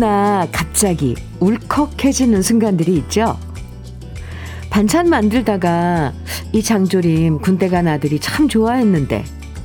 [0.00, 3.38] 누구나 갑자기 울컥해지는 순간들이 있죠.
[4.70, 6.14] 반찬 만들다가
[6.52, 9.24] 이 장조림 군대 간 아들이 참 좋아했는데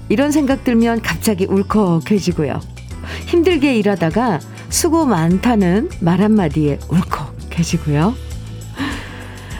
[0.10, 2.60] 이런 생각 들면 갑자기 울컥해지고요.
[3.28, 8.14] 힘들게 일하다가 수고 많다는 말 한마디에 울컥해지고요.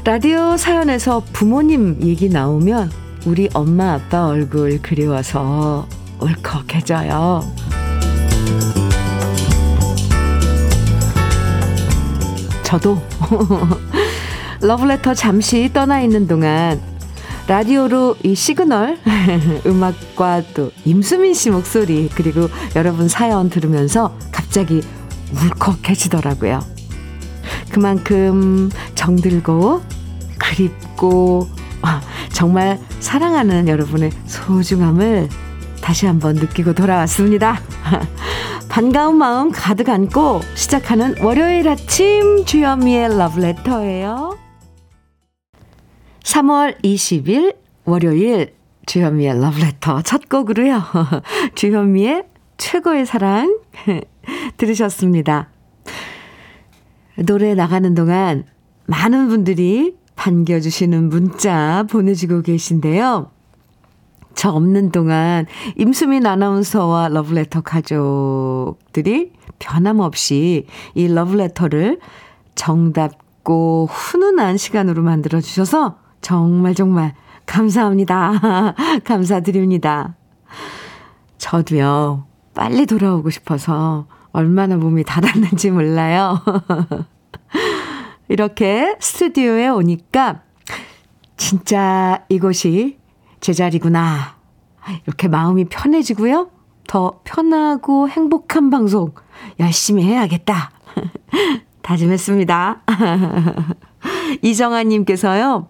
[0.04, 2.92] 라디오 사연에서 부모님 얘기 나오면
[3.26, 5.88] 우리 엄마 아빠 얼굴 그리워서
[6.20, 7.85] 울컥해져요.
[12.76, 13.02] 저도
[14.60, 16.82] 러브레터 잠시 떠나 있는 동안
[17.48, 18.98] 라디오로 이 시그널
[19.66, 24.82] 음악과 또 임수민 씨 목소리 그리고 여러분 사연 들으면서 갑자기
[25.32, 26.60] 울컥해지더라고요.
[27.70, 29.82] 그만큼 정들고
[30.38, 31.48] 그립고
[31.82, 32.02] 아,
[32.34, 35.30] 정말 사랑하는 여러분의 소중함을
[35.82, 37.62] 다시 한번 느끼고 돌아왔습니다.
[38.70, 44.38] 반가운 마음 가득 안고 시작하는 월요일 아침 주현미의 러브레터예요.
[46.24, 48.54] 3월 20일 월요일
[48.86, 50.82] 주현미의 러브레터 첫 곡으로요.
[51.56, 52.24] 주현미의
[52.58, 53.60] 최고의 사랑
[54.58, 55.50] 들으셨습니다.
[57.18, 58.46] 노래 나가는 동안
[58.88, 63.32] 많은 분들이 반겨주시는 문자 보내주고 계신데요.
[64.36, 65.46] 저 없는 동안
[65.78, 72.00] 임수민 아나운서와 러브레터 가족들이 변함없이 이 러브레터를
[72.56, 77.14] 정답고 훈훈한 시간으로 만들어 주셔서 정말 정말
[77.46, 78.76] 감사합니다.
[79.06, 80.16] 감사드립니다.
[81.38, 86.42] 저도요, 빨리 돌아오고 싶어서 얼마나 몸이 닫았는지 몰라요.
[88.28, 90.42] 이렇게 스튜디오에 오니까
[91.38, 92.98] 진짜 이곳이
[93.46, 94.38] 제자리구나.
[95.06, 96.50] 이렇게 마음이 편해지고요.
[96.88, 99.14] 더 편하고 행복한 방송
[99.60, 100.72] 열심히 해야겠다.
[101.84, 102.82] 다짐했습니다.
[104.42, 105.68] 이정아님께서요.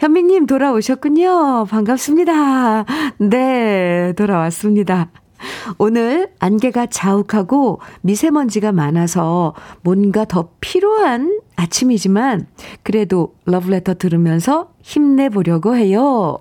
[0.00, 1.66] 현미님 돌아오셨군요.
[1.66, 2.84] 반갑습니다.
[3.18, 5.10] 네, 돌아왔습니다.
[5.78, 12.46] 오늘 안개가 자욱하고 미세먼지가 많아서 뭔가 더 필요한 아침이지만
[12.82, 16.38] 그래도 러브레터 들으면서 힘내보려고 해요.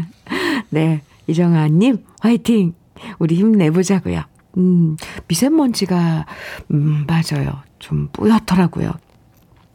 [0.70, 2.74] 네, 이정아님 화이팅!
[3.18, 4.22] 우리 힘내보자고요.
[4.56, 4.96] 음,
[5.28, 6.26] 미세먼지가,
[6.70, 7.62] 음, 맞아요.
[7.78, 8.92] 좀 뿌옇더라고요.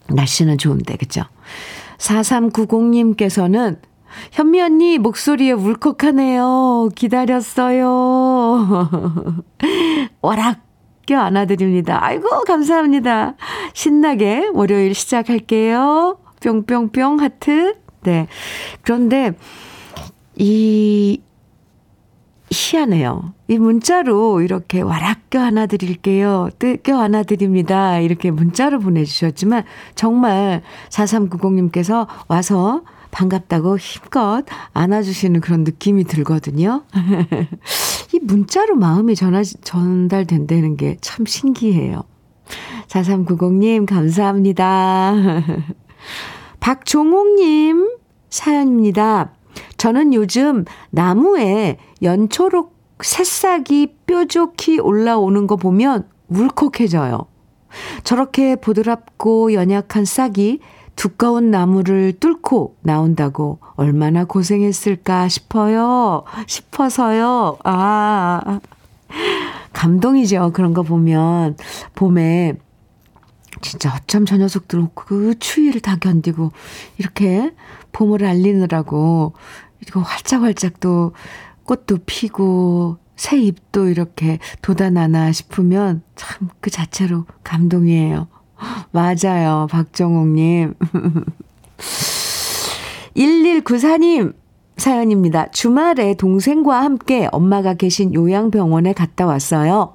[0.10, 1.24] 날씨는 좋은데, 그죠?
[1.98, 3.80] 4390님께서는
[4.32, 6.90] 현미 언니 목소리에 울컥하네요.
[6.96, 7.86] 기다렸어요.
[10.22, 10.69] 와락
[11.10, 11.98] 껴 안아드립니다.
[12.06, 13.34] 아이고, 감사합니다.
[13.74, 16.20] 신나게 월요일 시작할게요.
[16.40, 17.74] 뿅뿅뿅 하트.
[18.04, 18.28] 네.
[18.84, 19.32] 그런데,
[20.36, 21.20] 이,
[22.52, 23.34] 희한해요.
[23.48, 26.50] 이 문자로 이렇게 와락 껴 안아드릴게요.
[26.84, 27.98] 껴 안아드립니다.
[27.98, 29.64] 이렇게 문자로 보내주셨지만,
[29.96, 34.44] 정말 4390님께서 와서 반갑다고 힘껏
[34.74, 36.84] 안아주시는 그런 느낌이 들거든요.
[38.14, 42.04] 이 문자로 마음이 전하, 전달된다는 게 참 신기해요.
[42.88, 45.14] 4390님, 감사합니다.
[46.60, 47.90] 박종옥님,
[48.30, 49.32] 사연입니다.
[49.78, 57.28] 저는 요즘 나무에 연초록 새싹이 뾰족히 올라오는 거 보면 울컥해져요.
[58.04, 60.60] 저렇게 보드랍고 연약한 싹이
[61.00, 66.26] 두꺼운 나무를 뚫고 나온다고 얼마나 고생했을까 싶어요.
[66.46, 67.58] 싶어서요.
[67.64, 68.60] 아,
[69.72, 70.52] 감동이죠.
[70.52, 71.56] 그런 거 보면.
[71.96, 72.56] 봄에
[73.62, 76.52] 진짜 어쩜 저 녀석들 그 추위를 다 견디고
[76.98, 77.54] 이렇게
[77.94, 79.32] 봄을 알리느라고
[79.88, 81.14] 이거 활짝활짝 또
[81.64, 88.28] 꽃도 피고 새 잎도 이렇게 돋아나나 싶으면 참 그 자체로 감동이에요.
[88.92, 89.68] 맞아요.
[89.70, 90.74] 박정옥님.
[93.16, 94.34] 1194님
[94.78, 95.52] 사연입니다.
[95.52, 99.94] 주말에 동생과 함께 엄마가 계신 요양병원에 갔다 왔어요.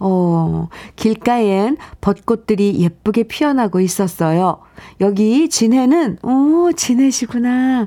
[0.00, 4.58] 어, 길가엔 벚꽃들이 예쁘게 피어나고 있었어요.
[5.00, 7.86] 여기 진해는, 오, 진해시구나.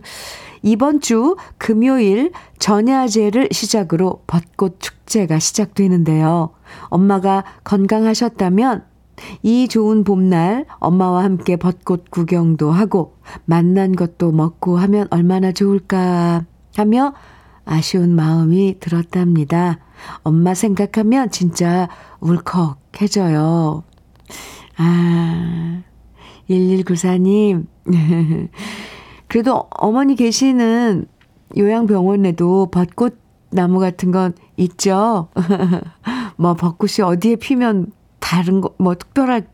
[0.61, 6.51] 이번 주 금요일 전야제를 시작으로 벚꽃 축제가 시작되는데요.
[6.85, 8.85] 엄마가 건강하셨다면
[9.41, 13.15] 이 좋은 봄날 엄마와 함께 벚꽃 구경도 하고
[13.45, 16.45] 만난 것도 먹고 하면 얼마나 좋을까
[16.75, 17.13] 하며
[17.65, 19.79] 아쉬운 마음이 들었답니다.
[20.23, 21.87] 엄마 생각하면 진짜
[22.19, 23.83] 울컥해져요.
[24.77, 25.83] 아,
[26.49, 27.67] 1194님.
[29.27, 31.07] 그래도 어머니 계시는
[31.57, 33.17] 요양병원에도 벚꽃
[33.51, 35.29] 나무 같은 건 있죠?
[36.37, 37.91] 뭐 벚꽃이 어디에 피면
[38.23, 39.45] 다른 거, 뭐, 특별할,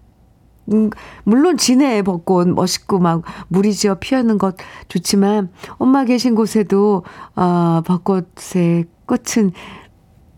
[0.71, 0.92] 음,
[1.24, 4.56] 물론 진해 벚꽃 멋있고 막 물이 지어 피하는 것
[4.88, 5.50] 좋지만,
[5.80, 7.04] 엄마 계신 곳에도,
[7.36, 9.54] 어, 벚꽃의 꽃은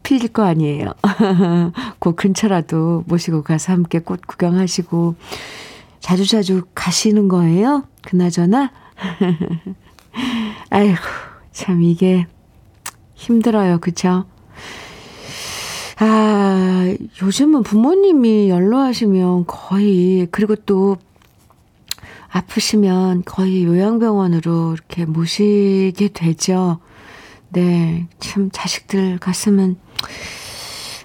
[0.04, 0.94] 필거 아니에요.
[2.00, 5.16] 그 근처라도 모시고 가서 함께 꽃 구경하시고,
[6.00, 7.84] 자주자주 가시는 거예요?
[8.02, 8.72] 그나저나?
[10.72, 10.98] 아이고,
[11.52, 12.28] 참 이게
[13.14, 13.80] 힘들어요.
[13.80, 14.24] 그쵸?
[16.00, 16.41] 아,
[17.22, 20.98] 요즘은 부모님이 연로하시면 거의, 그리고 또
[22.30, 26.80] 아프시면 거의 요양병원으로 이렇게 모시게 되죠.
[27.50, 29.76] 네, 참 자식들 가슴은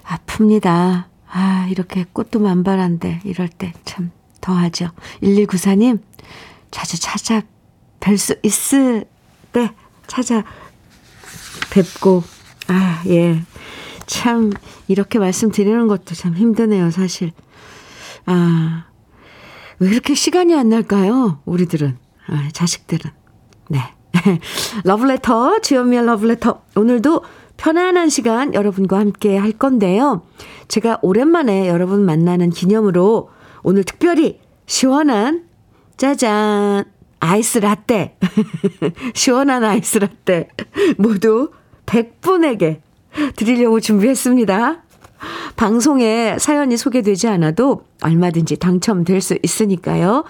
[0.05, 1.05] 아픕니다.
[1.29, 4.11] 아, 이렇게 꽃도 만발한데 이럴 때 참
[4.47, 4.91] 더하죠.
[5.21, 5.99] 1194님,
[6.71, 7.41] 자주 찾아
[7.99, 9.05] 뵐 수 있을
[9.51, 9.71] 때
[10.07, 10.43] 찾아
[11.69, 12.23] 뵙고,
[12.67, 13.41] 아, 예.
[14.07, 14.51] 참,
[14.87, 17.31] 이렇게 말씀드리는 것도 참 힘드네요, 사실.
[18.25, 18.85] 아,
[19.79, 21.41] 왜 이렇게 시간이 안 날까요?
[21.45, 21.97] 우리들은.
[22.27, 23.11] 아, 자식들은.
[23.69, 23.79] 네.
[24.83, 26.61] 러브레터, 주현미의 러브레터.
[26.75, 27.23] 오늘도
[27.57, 30.23] 편안한 시간 여러분과 함께 할 건데요.
[30.67, 33.29] 제가 오랜만에 여러분 만나는 기념으로
[33.63, 35.45] 오늘 특별히 시원한
[35.97, 36.85] 짜잔
[37.19, 38.17] 아이스 라떼
[39.15, 40.49] 시원한 아이스 라떼
[40.97, 41.51] 모두
[41.87, 42.81] 100분에게
[43.35, 44.83] 드리려고 준비했습니다.
[45.55, 50.23] 방송에 사연이 소개되지 않아도 얼마든지 당첨될 수 있으니까요.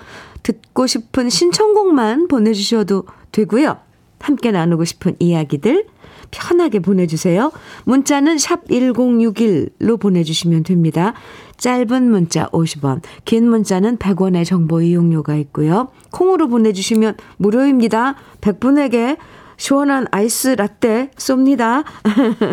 [0.44, 3.78] 듣고 싶은 신청곡만 보내주셔도 되고요.
[4.20, 5.86] 함께 나누고 싶은 이야기들
[6.32, 7.52] 편하게 보내주세요.
[7.86, 11.14] 문자는 샵 1061로 보내주시면 됩니다.
[11.58, 15.90] 짧은 문자 50원, 긴 문자는 100원의 정보 이용료가 있고요.
[16.12, 18.16] 콩으로 보내주시면 무료입니다.
[18.42, 19.18] 100분에게
[19.58, 21.84] 시원한 아이스 라떼 쏩니다.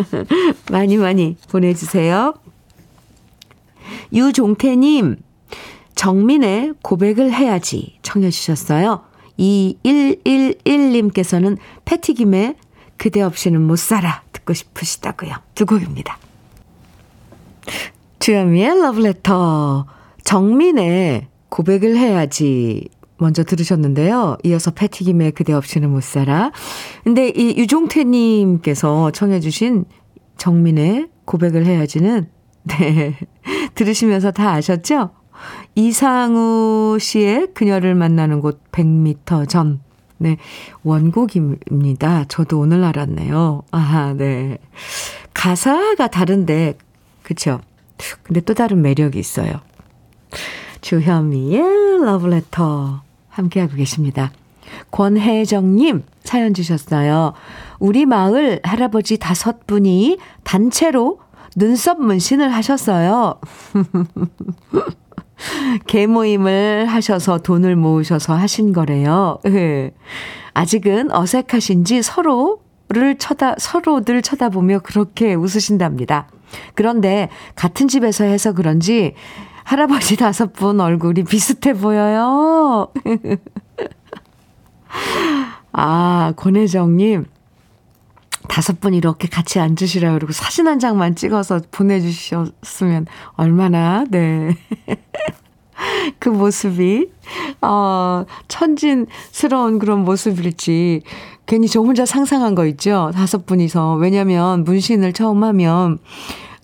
[0.71, 2.33] 많이 많이 보내주세요.
[4.11, 5.17] 유종태님,
[5.93, 9.03] 정민의 고백을 해야지 청해 주셨어요.
[9.39, 12.55] 2111님께서는 패티김의
[12.97, 15.35] 그대 없이는 못 살아 듣고 싶으시다고요.
[15.53, 16.17] 두 곡입니다.
[18.19, 19.85] 주현미의 러브레터
[20.23, 24.37] 정민의 고백을 해야지 먼저 들으셨는데요.
[24.43, 26.51] 이어서 패티김의 그대 없이는 못 살아.
[27.03, 29.85] 근데 이 유종태님께서 청해주신
[30.37, 32.29] 정민의 고백을 해야지는,
[32.63, 33.17] 네.
[33.75, 35.11] 들으시면서 다 아셨죠?
[35.75, 39.81] 이상우 씨의 그녀를 만나는 곳 100m 전.
[40.17, 40.37] 네.
[40.83, 42.25] 원곡입니다.
[42.27, 43.63] 저도 오늘 알았네요.
[43.71, 44.57] 아, 네.
[45.33, 46.77] 가사가 다른데,
[47.21, 47.59] 그쵸?
[48.23, 49.59] 근데 또 다른 매력이 있어요.
[50.81, 53.04] 주현미의 러브레터
[53.35, 54.31] 함께하고 계십니다.
[54.91, 57.33] 권혜정님 사연 주셨어요.
[57.79, 61.19] 우리 마을 할아버지 다섯 분이 단체로
[61.55, 63.39] 눈썹 문신을 하셨어요.
[65.87, 69.39] 개모임을 하셔서 돈을 모으셔서 하신 거래요.
[69.47, 69.91] 예.
[70.53, 76.29] 아직은 어색하신지 서로를 쳐다, 서로들 쳐다보며 그렇게 웃으신답니다.
[76.73, 79.13] 그런데 같은 집에서 해서 그런지
[79.65, 82.87] 할아버지 다섯 분 얼굴이 비슷해 보여요.
[85.73, 87.25] 아, 권혜정님.
[88.47, 94.55] 다섯 분 이렇게 같이 앉으시라 그러고 사진 한 장만 찍어서 보내주셨으면 얼마나, 네.
[96.19, 97.09] 그 모습이,
[97.61, 101.01] 어, 천진스러운 그런 모습일지,
[101.47, 103.09] 괜히 저 혼자 상상한 거 있죠?
[103.15, 103.95] 다섯 분이서.
[103.95, 105.97] 왜냐면, 문신을 처음 하면,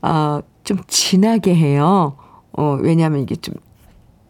[0.04, 2.16] 어, 좀 진하게 해요.
[2.54, 3.56] 어, 왜냐하면 이게 좀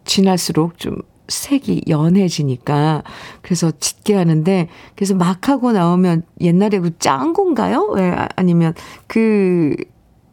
[0.04, 0.96] 지날수록 좀
[1.28, 3.02] 색이 연해지니까
[3.40, 7.94] 그래서 짙게 하는데 그래서 막 하고 나오면 옛날에 그 짱구인가요?
[7.98, 8.74] 예, 아니면
[9.06, 9.74] 그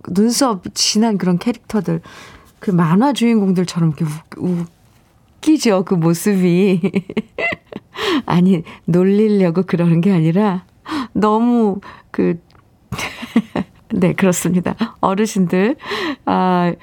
[0.10, 2.02] 눈썹 진한 그런 캐릭터들
[2.60, 4.06] 그 만화 주인공들처럼 이렇게
[4.38, 4.66] 웃,
[5.38, 6.82] 웃기죠 그 모습이
[8.26, 10.66] 아니 놀리려고 그러는 게 아니라
[11.14, 11.80] 너무
[12.12, 12.40] 그
[13.92, 14.76] 네, 그렇습니다.
[15.02, 15.76] 어르신들,
[16.26, 16.74] 아,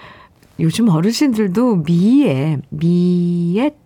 [0.60, 3.76] 요즘 어르신들도 미에, 미에,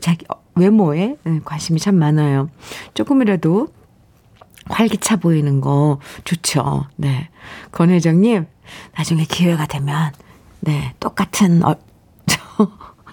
[0.00, 0.24] 자기
[0.54, 2.50] 외모에 네, 관심이 참 많아요.
[2.94, 3.68] 조금이라도
[4.66, 6.86] 활기차 보이는 거 좋죠.
[6.96, 7.28] 네.
[7.72, 8.46] 권혜정님,
[8.96, 10.12] 나중에 기회가 되면,
[10.60, 11.76] 네, 똑같은, 어,
[12.26, 12.70] 저,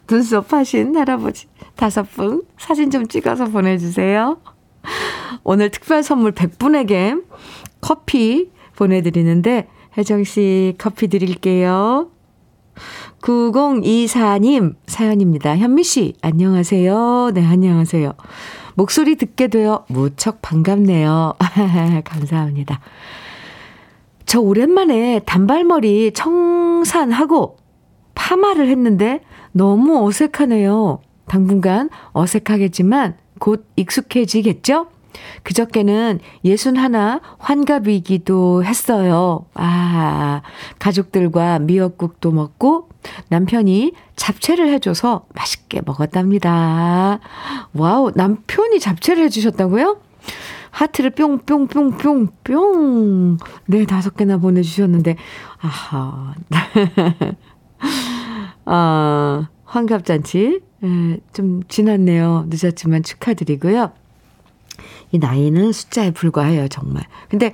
[0.07, 4.37] 눈썹 하신 할아버지 다섯 분 사진 좀 찍어서 보내주세요.
[5.43, 7.23] 오늘 특별 선물 100분에게
[7.81, 12.11] 커피 보내드리는데, 혜정씨 커피 드릴게요.
[13.21, 15.57] 9024님 사연입니다.
[15.57, 17.31] 현미 씨, 안녕하세요.
[17.33, 18.13] 네, 안녕하세요.
[18.75, 21.33] 목소리 듣게 되어 무척 반갑네요.
[22.05, 22.79] 감사합니다.
[24.25, 27.57] 저 오랜만에 단발머리 청산하고
[28.13, 29.21] 파마를 했는데
[29.51, 30.99] 너무 어색하네요.
[31.27, 34.87] 당분간 어색하겠지만 곧 익숙해지겠죠?
[35.43, 39.45] 그저께는 예순 하나 환갑이기도 했어요.
[39.53, 40.41] 아,
[40.79, 42.89] 가족들과 미역국도 먹고
[43.29, 47.19] 남편이 잡채를 해줘서 맛있게 먹었답니다.
[47.73, 50.01] 와우, 남편이 잡채를 해주셨다고요?
[50.71, 53.37] 하트를 뿅뿅뿅뿅 뿅.
[53.65, 55.15] 네, 다섯 개나 보내주셨는데,
[55.59, 56.35] 아하.
[58.65, 60.61] 아, 환갑잔치.
[60.83, 62.45] 예, 좀 지났네요.
[62.49, 63.91] 늦었지만 축하드리고요.
[65.11, 67.03] 이 나이는 숫자에 불과해요, 정말.
[67.29, 67.53] 근데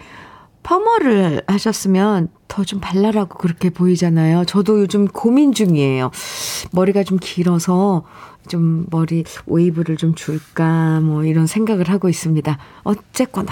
[0.64, 4.46] 퍼머를 하셨으면 더 좀 발랄하고 그렇게 보이잖아요.
[4.46, 6.12] 저도 요즘 고민 중이에요.
[6.72, 8.06] 머리가 좀 길어서
[8.48, 12.58] 좀 머리 웨이브를 좀 줄까 뭐 이런 생각을 하고 있습니다.
[12.84, 13.52] 어쨌거나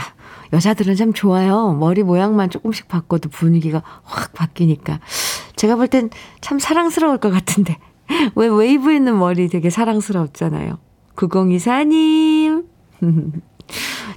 [0.54, 1.74] 여자들은 참 좋아요.
[1.74, 5.00] 머리 모양만 조금씩 바꿔도 분위기가 확 바뀌니까.
[5.56, 6.10] 제가 볼 땐
[6.42, 7.78] 참 사랑스러울 것 같은데.
[8.36, 10.78] 왜 웨이브 있는 머리 되게 사랑스럽잖아요.
[11.16, 12.66] 9024님.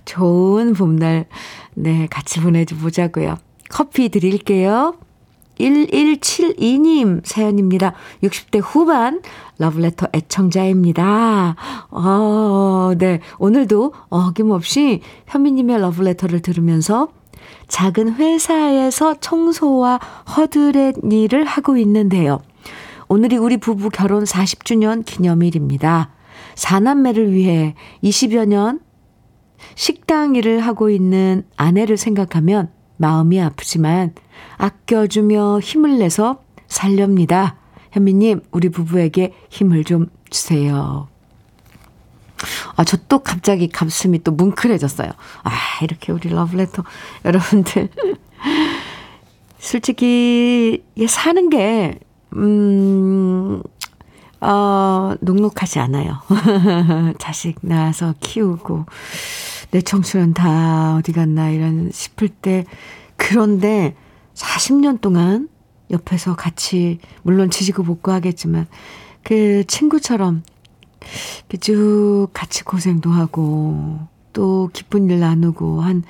[0.04, 1.26] 좋은 봄날,
[1.74, 3.36] 네, 같이 보내보자고요.
[3.68, 4.94] 커피 드릴게요.
[5.58, 7.94] 1172님 사연입니다.
[8.22, 9.22] 60대 후반
[9.58, 11.56] 러브레터 애청자입니다.
[11.90, 13.20] 어, 네.
[13.38, 17.08] 오늘도 어김없이 현미님의 러브레터를 들으면서
[17.68, 19.98] 작은 회사에서 청소와
[20.36, 22.40] 허드렛 일을 하고 있는데요.
[23.08, 26.10] 오늘이 우리 부부 결혼 40주년 기념일입니다.
[26.56, 28.80] 사남매를 위해 20여 년
[29.74, 34.14] 식당 일을 하고 있는 아내를 생각하면 마음이 아프지만
[34.56, 37.56] 아껴주며 힘을 내서 살렵니다.
[37.92, 41.08] 현미님, 우리 부부에게 힘을 좀 주세요.
[42.76, 45.08] 아, 저 또 갑자기 가슴이 또 뭉클해졌어요.
[45.44, 45.50] 아,
[45.82, 46.82] 이렇게 우리 러브레터
[47.24, 47.88] 여러분들.
[49.58, 51.98] 솔직히, 사는 게,
[52.34, 53.62] 음,
[54.44, 56.20] 어, 녹록하지 않아요.
[57.18, 58.84] 자식 낳아서 키우고,
[59.70, 62.64] 내 청춘은 다 어디 갔나, 이런 싶을 때,
[63.16, 63.96] 그런데
[64.34, 65.48] 40년 동안
[65.90, 68.66] 옆에서 같이, 물론 지지고 볶고 하겠지만,
[69.22, 70.42] 그 친구처럼
[71.60, 73.98] 쭉 같이 고생도 하고,
[74.34, 76.04] 또 기쁜 일 나누고 한,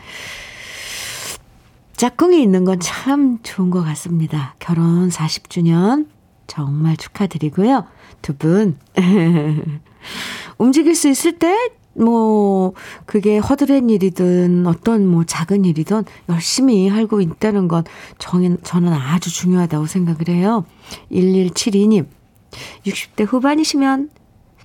[1.96, 4.56] 짝꿍이 있는 건 참 좋은 것 같습니다.
[4.58, 6.08] 결혼 40주년
[6.48, 7.84] 정말 축하드리고요.
[8.24, 8.78] 두 분,
[10.56, 11.54] 움직일 수 있을 때
[11.92, 12.72] 뭐,
[13.04, 17.84] 그게 허드렛 일이든 어떤 뭐 작은 일이든 열심히 하고 있다는 건
[18.16, 20.64] 저는, 저는 아주 중요하다고 생각을 해요.
[21.12, 22.06] 1172님,
[22.86, 24.08] 60대 후반이시면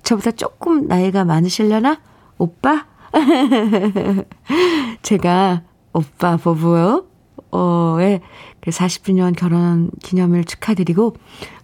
[0.04, 2.00] 저보다 조금 나이가 많으시려나?
[2.38, 2.86] 오빠?
[5.02, 7.09] 제가 오빠 보부요.
[7.50, 8.20] 어,의
[8.60, 11.16] 그 40주년 결혼 기념일 축하드리고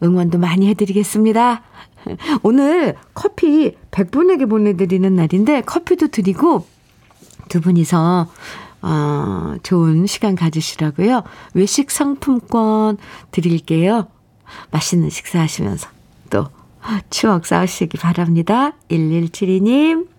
[0.03, 1.63] 응원도 많이 해드리겠습니다.
[2.43, 6.67] 오늘 커피 100분에게 보내드리는 날인데 커피도 드리고
[7.49, 8.29] 두 분이서
[8.83, 11.23] 어, 좋은 시간 가지시라고요.
[11.55, 12.99] 외식 상품권
[13.31, 14.07] 드릴게요.
[14.71, 15.89] 맛있는 식사하시면서
[16.31, 16.47] 또
[17.11, 18.73] 추억 쌓으시기 바랍니다.
[18.91, 20.16] 1172님.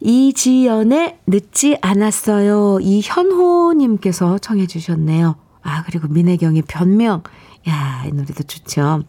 [0.00, 2.78] 이지연의 늦지 않았어요.
[2.80, 5.36] 이현호님께서 청해 주셨네요.
[5.62, 7.22] 아, 그리고 민혜경의 변명.
[7.68, 9.02] 야, 이 노래도 좋죠.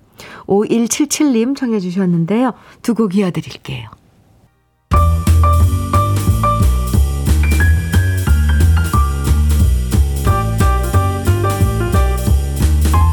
[0.47, 2.53] 5177님 청해 주셨는데요.
[2.81, 3.89] 두 곡 이어드릴게요.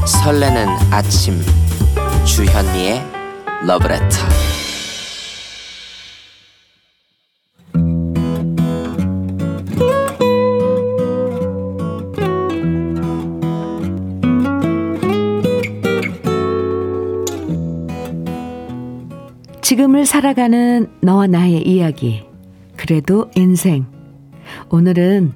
[0.07, 1.41] 설레는 아침
[2.25, 3.03] 주현미의
[3.67, 4.54] 러브레터
[19.75, 22.23] 지금을 살아가는 너와 나의 이야기.
[22.77, 23.87] 그래도 인생.
[24.71, 25.33] 오늘은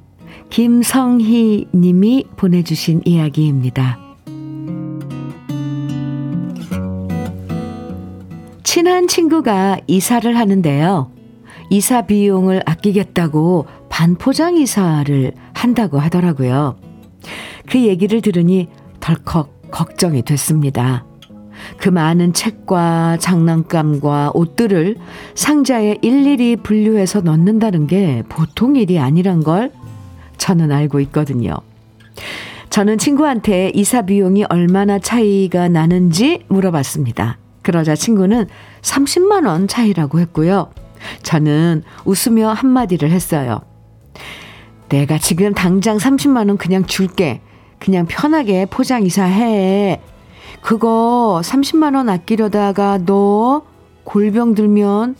[0.49, 3.99] 김성희 님이 보내주신 이야기입니다.
[8.62, 11.11] 친한 친구가 이사를 하는데요.
[11.71, 16.76] 이사 비용을 아끼겠다고 반포장 이사를 한다고 하더라고요.
[17.66, 18.68] 그 얘기를 들으니
[19.00, 21.04] 덜컥 걱정이 됐습니다.
[21.76, 24.96] 그 많은 책과 장난감과 옷들을
[25.34, 29.72] 상자에 일일이 분류해서 넣는다는 게 보통 일이 아니란 걸
[30.38, 31.56] 저는 알고 있거든요.
[32.70, 37.38] 저는 친구한테 이사 비용이 얼마나 차이가 나는지 물어봤습니다.
[37.62, 38.46] 그러자 친구는
[38.82, 40.70] 30만원 차이라고 했고요.
[41.22, 43.60] 저는 웃으며 한마디를 했어요.
[44.88, 47.40] 내가 지금 당장 30만원 그냥 줄게.
[47.78, 50.00] 그냥 편하게 포장 이사해.
[50.61, 53.62] 그거 30만원 아끼려다가 너
[54.05, 55.17] 골병 들면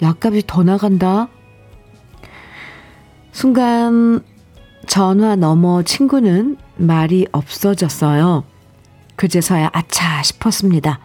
[0.00, 1.28] 약값이 더 나간다.
[3.32, 4.20] 순간
[4.86, 8.44] 전화 넘어 친구는 말이 없어졌어요.
[9.16, 10.98] 그제서야 아차 싶었습니다.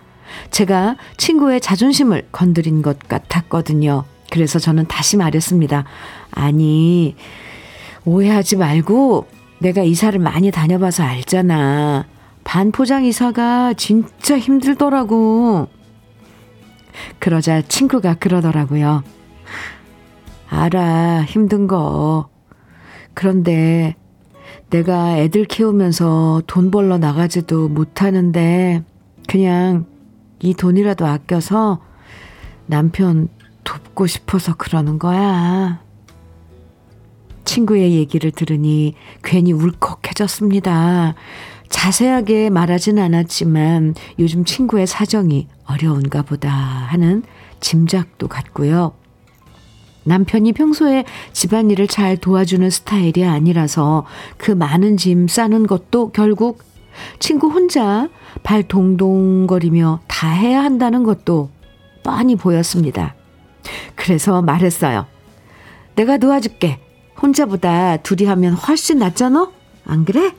[0.51, 4.03] 제가 친구의 자존심을 건드린 것 같았거든요.
[4.31, 5.85] 그래서 저는 다시 말했습니다.
[6.31, 7.15] 아니,
[8.05, 9.27] 오해하지 말고
[9.59, 12.05] 내가 이사를 많이 다녀봐서 알잖아.
[12.47, 15.67] 반포장 이사가 진짜 힘들더라고.
[17.19, 19.03] 그러자 친구가 그러더라고요.
[20.47, 22.29] 알아, 힘든 거.
[23.13, 23.95] 그런데
[24.69, 28.81] 내가 애들 키우면서 돈 벌러 나가지도 못하는데
[29.27, 29.85] 그냥
[30.39, 31.81] 이 돈이라도 아껴서
[32.65, 33.27] 남편
[33.65, 35.81] 돕고 싶어서 그러는 거야.
[37.43, 41.15] 친구의 얘기를 들으니 괜히 울컥해졌습니다.
[41.69, 47.23] 자세하게 말하진 않았지만 요즘 친구의 사정이 어려운가 보다 하는
[47.59, 48.93] 짐작도 갔고요.
[50.03, 54.05] 남편이 평소에 집안일을 잘 도와주는 스타일이 아니라서
[54.37, 56.63] 그 많은 짐 싸는 것도 결국
[57.19, 58.07] 친구 혼자
[58.43, 61.49] 발 동동거리며 다 해야 한다는 것도
[62.03, 63.15] 뻔히 보였습니다.
[63.95, 65.05] 그래서 말했어요.
[65.95, 66.79] 내가 도와줄게.
[67.21, 69.51] 혼자보다 둘이 하면 훨씬 낫잖아?
[69.85, 70.31] 안 그래?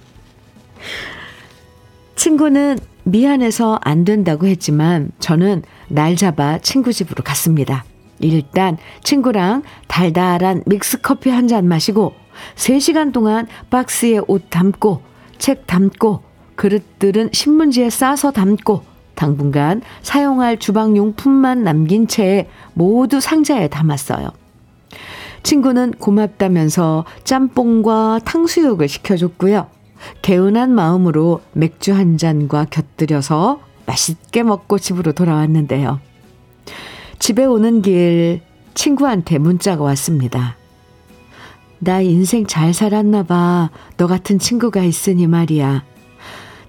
[2.18, 7.84] 친구는 미안해서 안 된다고 했지만 저는 날 잡아 친구 집으로 갔습니다.
[8.18, 12.14] 일단 친구랑 달달한 믹스커피 한 잔 마시고
[12.56, 15.00] 3시간 동안 박스에 옷 담고
[15.38, 16.24] 책 담고
[16.56, 18.82] 그릇들은 신문지에 싸서 담고
[19.14, 24.30] 당분간 사용할 주방용품만 남긴 채 모두 상자에 담았어요.
[25.44, 29.77] 친구는 고맙다면서 짬뽕과 탕수육을 시켜줬고요.
[30.22, 36.00] 개운한 마음으로 맥주 한 잔과 곁들여서 맛있게 먹고 집으로 돌아왔는데요.
[37.18, 38.42] 집에 오는 길
[38.74, 40.56] 친구한테 문자가 왔습니다.
[41.80, 43.70] 나 인생 잘 살았나 봐.
[43.96, 45.84] 너 같은 친구가 있으니 말이야.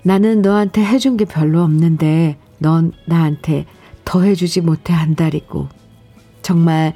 [0.03, 3.65] 나는 너한테 해준 게 별로 없는데 넌 나한테
[4.05, 5.67] 더 해주지 못해 한달이고
[6.41, 6.93] 정말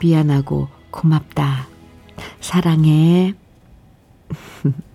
[0.00, 1.68] 미안하고 고맙다.
[2.40, 3.34] 사랑해.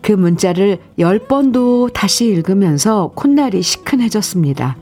[0.00, 4.76] 그 문자를 열 번도 다시 읽으면서 콧날이 시큰해졌습니다.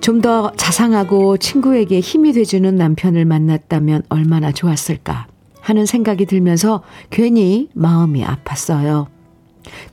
[0.00, 5.26] 좀 더 자상하고 친구에게 힘이 돼주는 남편을 만났다면 얼마나 좋았을까
[5.60, 9.06] 하는 생각이 들면서 괜히 마음이 아팠어요.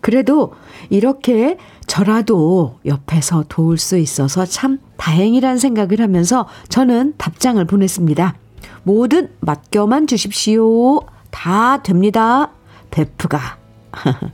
[0.02, 0.54] 그래도
[0.92, 8.36] 이렇게 저라도 옆에서 도울 수 있어서 참 다행이란 생각을 하면서 저는 답장을 보냈습니다.
[8.84, 11.02] 뭐든 맡겨만 주십시오.
[11.32, 12.52] 다 됩니다.
[12.94, 13.58] 베프가.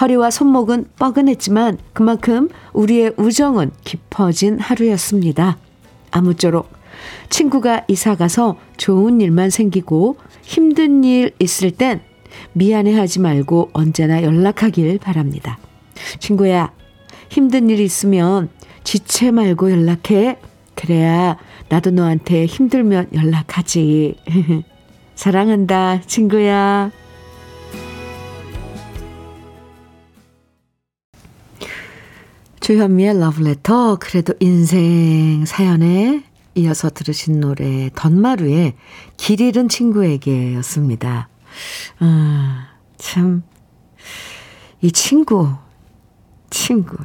[0.00, 5.58] 허리와 손목은 뻐근했지만 그만큼 우리의 우정은 깊어진 하루였습니다.
[6.10, 6.72] 아무쪼록
[7.30, 12.00] 친구가 이사 가서 좋은 일만 생기고 힘든 일 있을 땐
[12.52, 15.58] 미안해 하지 말고 언제나 연락하길 바랍니다.
[16.18, 16.72] 친구야,
[17.28, 18.48] 힘든 일 있으면
[18.82, 20.38] 지체 말고 연락해.
[20.74, 21.36] 그래야
[21.68, 24.16] 나도 너한테 힘들면 연락하지.
[25.22, 26.90] 사랑한다, 친구야.
[32.58, 36.24] 주현미의 러브레터, 그래도 인생 사연에
[36.56, 38.74] 이어서 들으신 노래, 던마루의
[39.16, 41.28] 길 잃은 친구에게 였습니다.
[42.00, 43.44] 아, 참,
[44.80, 45.50] 이 친구,
[46.50, 46.96] 친구.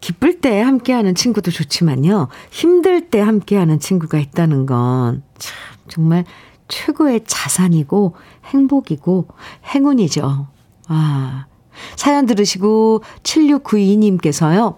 [0.00, 2.30] 기쁠 때 함께하는 친구도 좋지만요.
[2.50, 5.56] 힘들 때 함께하는 친구가 있다는 건 참,
[5.86, 6.24] 정말
[6.70, 8.14] 최고의 자산이고
[8.46, 9.28] 행복이고
[9.74, 10.46] 행운이죠.
[10.88, 11.46] 아,
[11.96, 14.76] 사연 들으시고 7692님께서요.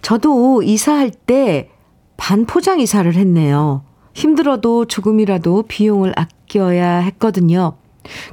[0.00, 1.68] 저도 이사할 때
[2.16, 3.84] 반포장 이사를 했네요.
[4.14, 7.76] 힘들어도 조금이라도 비용을 아껴야 했거든요.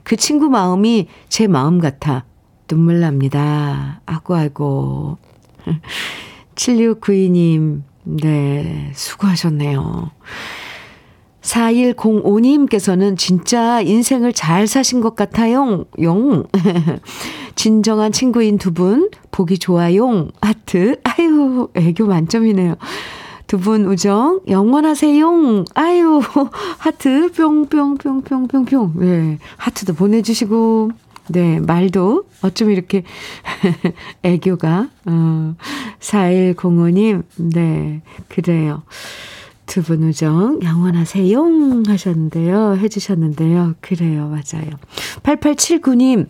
[0.04, 2.26] 그 친구 마음이 제 마음 같아
[2.68, 4.02] 눈물 납니다.
[4.06, 5.18] 아고, 아고.
[6.56, 10.12] 7692님, 네, 수고하셨네요.
[11.50, 15.86] 4105님께서는 진짜 인생을 잘 사신 것 같아요.
[16.02, 16.46] 용.
[17.56, 20.30] 진정한 친구인 두 분, 보기 좋아요.
[20.42, 20.98] 하트.
[21.04, 22.76] 아유, 애교 만점이네요.
[23.48, 25.66] 두 분 우정 영원하세요.
[25.74, 26.22] 아유,
[26.78, 28.94] 하트 뿅뿅뿅뿅뿅뿅.
[28.98, 30.92] 네, 하트도 보내주시고,
[31.30, 33.04] 네, 말도 어쩜 이렇게
[34.22, 35.56] 애교가, 어,
[36.00, 38.84] 4105님, 네, 그래요.
[39.70, 42.76] 두 분 우정 영원하세요 하셨는데요.
[42.78, 43.76] 해주셨는데요.
[43.82, 44.28] 그래요.
[44.28, 44.72] 맞아요.
[45.22, 46.28] 8879님,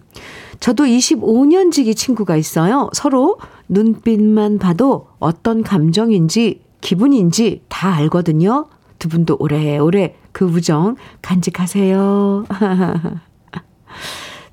[0.59, 2.89] 저도 25년 지기 친구가 있어요.
[2.93, 3.37] 서로
[3.69, 8.67] 눈빛만 봐도 어떤 감정인지 기분인지 다 알거든요.
[8.99, 12.43] 두 분도 오래오래 그 우정 간직하세요.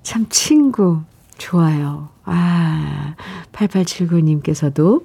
[0.04, 1.00] 참 친구
[1.38, 2.10] 좋아요.
[2.24, 3.16] 아,
[3.52, 5.04] 8879님께서도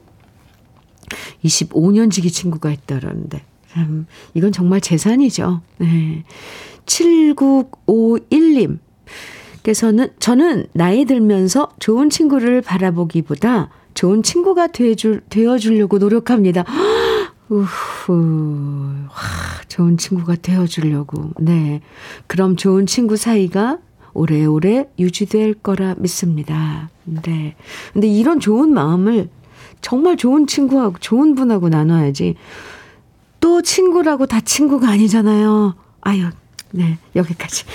[1.44, 5.62] 25년 지기 친구가 있다라는데 참 이건 정말 재산이죠.
[5.78, 6.24] 네.
[6.86, 8.80] 7951님
[9.64, 16.64] 께서는 저는 나이 들면서 좋은 친구를 바라보기보다 좋은 친구가 되어줄, 되어주려고 노력합니다.
[17.50, 18.14] 우후,
[19.10, 19.16] 와,
[19.68, 21.32] 좋은 친구가 되어주려고.
[21.40, 21.82] 네.
[22.28, 23.80] 그럼 좋은 친구 사이가
[24.14, 26.90] 오래오래 유지될 거라 믿습니다.
[27.04, 27.56] 네.
[27.92, 29.30] 근데 이런 좋은 마음을
[29.82, 32.36] 정말 좋은 친구하고, 좋은 분하고 나눠야지.
[33.42, 35.76] 또 친구라고 다 친구가 아니잖아요.
[36.02, 36.30] 아유,
[36.72, 37.66] 네, 여기까지.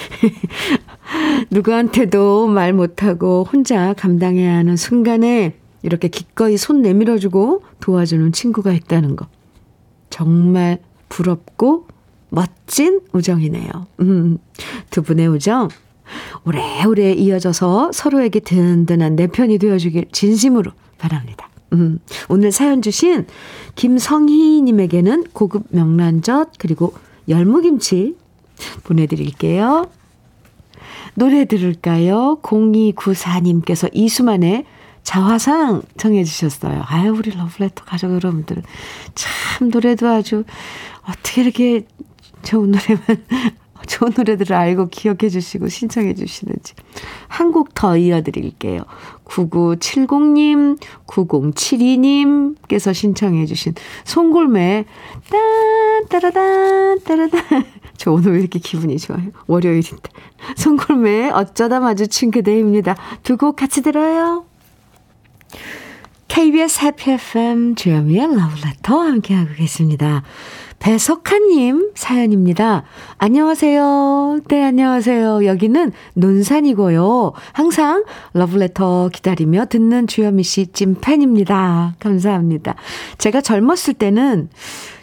[1.51, 9.27] 누구한테도 말 못하고 혼자 감당해야 하는 순간에 이렇게 기꺼이 손 내밀어주고 도와주는 친구가 있다는 거.
[10.09, 11.87] 정말 부럽고
[12.31, 13.69] 멋진 우정이네요.
[14.01, 14.39] 음,
[14.91, 15.69] 두 분의 우정
[16.45, 21.49] 오래오래 이어져서 서로에게 든든한 내 편이 되어주길 진심으로 바랍니다.
[21.77, 23.27] 음, 오늘 사연 주신
[23.75, 26.95] 김성희님에게는 고급 명란젓 그리고
[27.29, 28.17] 열무김치
[28.85, 29.91] 보내드릴게요.
[31.15, 32.39] 노래 들을까요?
[32.43, 34.65] 0294님께서 이수만의
[35.03, 36.83] 자화상 정해주셨어요.
[36.87, 38.63] 아유, 우리 러브레터 가족 여러분들.
[39.15, 40.45] 참, 노래도 아주,
[41.09, 41.87] 어떻게 이렇게
[42.43, 43.25] 좋은 노래만,
[43.89, 46.75] 좋은 노래들을 알고 기억해 주시고 신청해 주시는지.
[47.29, 48.83] 한 곡 더 이어드릴게요.
[49.25, 54.85] 9970님, 9072님께서 신청해 주신 송골매,
[55.31, 55.39] 따,
[56.09, 57.39] 따라다, 따라다.
[57.97, 59.29] 저 오늘 왜 이렇게 기분이 좋아요?
[59.47, 60.11] 월요일인데.
[60.57, 62.95] 송골매, 어쩌다 마주친 그대입니다.
[63.23, 64.45] 두 곡 같이 들어요.
[66.29, 70.23] KBS 해피 FM 주현미의 러브레터 함께하고 계십니다.
[70.79, 72.85] 배석한님 사연입니다.
[73.19, 74.41] 안녕하세요.
[74.49, 75.45] 네, 안녕하세요.
[75.47, 77.33] 여기는 논산이고요.
[77.53, 81.97] 항상 러브레터 기다리며 듣는 주현미 씨 찐팬입니다.
[81.99, 82.75] 감사합니다.
[83.19, 84.51] 제가 젊었을 때는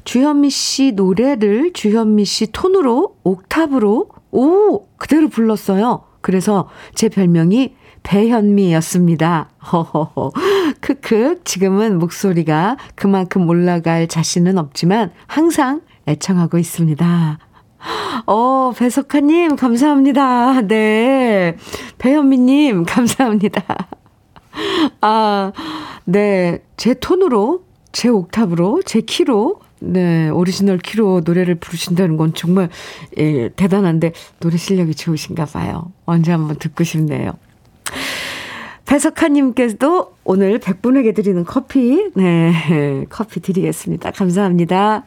[0.04, 4.86] 주현미 씨 노래를 주현미 씨 톤으로, 옥탑으로, 오!
[4.98, 6.04] 그대로 불렀어요.
[6.22, 9.50] 그래서 제 별명이 배현미였습니다.
[9.72, 10.32] 허허허.
[10.80, 11.41] 크크.
[11.43, 17.39] 지금은 목소리가 그만큼 올라갈 자신은 없지만 항상 애청하고 있습니다.
[18.26, 20.62] 어, 배석하님, 감사합니다.
[20.62, 21.58] 네.
[21.97, 23.62] 배현미님, 감사합니다.
[25.02, 25.52] 아,
[26.06, 26.63] 네.
[26.78, 30.30] 제 톤으로, 제 옥타브로, 제 키로, 네.
[30.30, 32.69] 오리지널 키로 노래를 부르신다는 건 정말,
[33.17, 35.91] 예, 대단한데, 노래 실력이 좋으신가 봐요.
[36.06, 37.34] 언제 한번 듣고 싶네요.
[38.94, 44.12] 배석하님께서도 오늘 100분에게 드리는 커피, 네, 커피 드리겠습니다.
[44.12, 45.04] 감사합니다.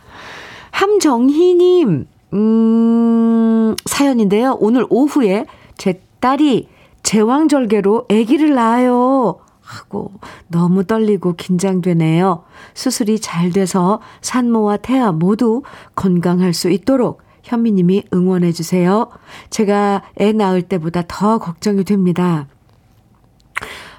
[0.72, 4.56] 함정희님, 음, 사연인데요.
[4.58, 5.46] 오늘 오후에
[5.76, 6.68] 제 딸이
[7.04, 9.38] 제왕절개로 아기를 낳아요.
[9.60, 10.12] 하고
[10.48, 12.44] 너무 떨리고 긴장되네요.
[12.74, 15.62] 수술이 잘 돼서 산모와 태아 모두
[15.94, 19.08] 건강할 수 있도록 현미님이 응원해 주세요.
[19.50, 22.46] 제가 애 낳을 때보다 더 걱정이 됩니다.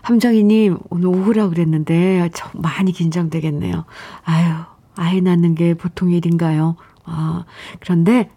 [0.01, 3.85] 함정희님, 오늘 오후라 그랬는데, 좀 많이 긴장되겠네요.
[4.23, 4.53] 아유,
[4.95, 6.75] 아이 낳는 게 보통 일인가요?
[7.03, 7.43] 아,
[7.79, 8.29] 그런데,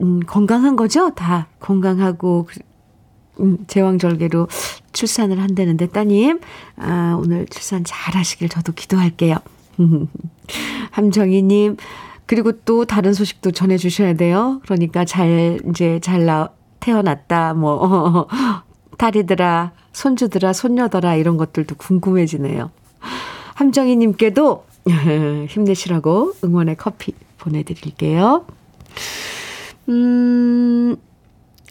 [0.00, 1.14] 음, 건강한 거죠?
[1.14, 2.48] 다 건강하고,
[3.40, 4.48] 음, 제왕절개로
[4.92, 6.40] 출산을 한다는데, 따님,
[6.76, 9.36] 아, 오늘 출산 잘 하시길 저도 기도할게요.
[10.92, 11.76] 함정희님,
[12.24, 14.60] 그리고 또 다른 소식도 전해주셔야 돼요.
[14.64, 18.26] 그러니까 잘, 이제 잘 나, 태어났다, 뭐,
[19.00, 22.70] 딸이더라, 손주더라, 손녀더라, 이런 것들도 궁금해지네요.
[23.54, 24.64] 함정희 님께도
[25.48, 28.44] 힘내시라고 응원의 커피 보내드릴게요.
[29.88, 30.96] 음,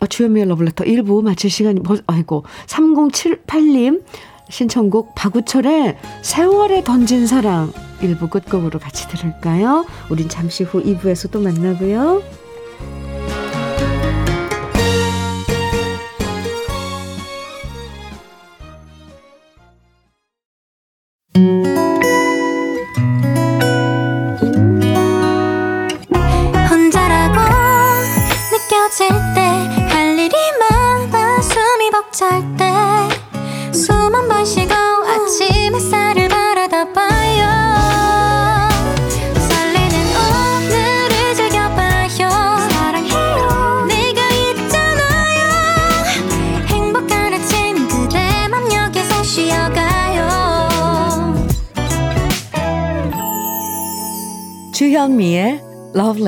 [0.02, 4.04] 어, 주연미의 러블레터 1부 마칠 시간이, 벌, 아이고, 3078님
[4.50, 9.86] 신청곡 박우철의 세월에 던진 사랑 1부 끝곡으로 같이 들을까요?
[10.10, 12.24] 우린 잠시 후 2부에서 또 만나고요.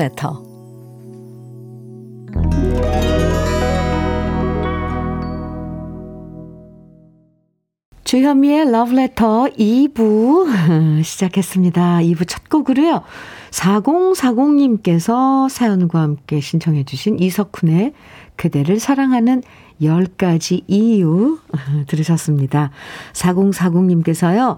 [0.02, 0.34] Letter.
[8.02, 12.00] 주현미의 Letter 2부 시작했습니다.
[12.00, 13.02] 2부 첫 곡으로요.
[13.52, 17.92] 4040님께서 사연과 함께 신청해 주신 이석훈의
[18.34, 19.42] 그대를 사랑하는
[19.80, 21.38] 10가지 이유
[21.86, 22.70] 들으셨습니다.
[23.12, 24.56] 4040님께서요.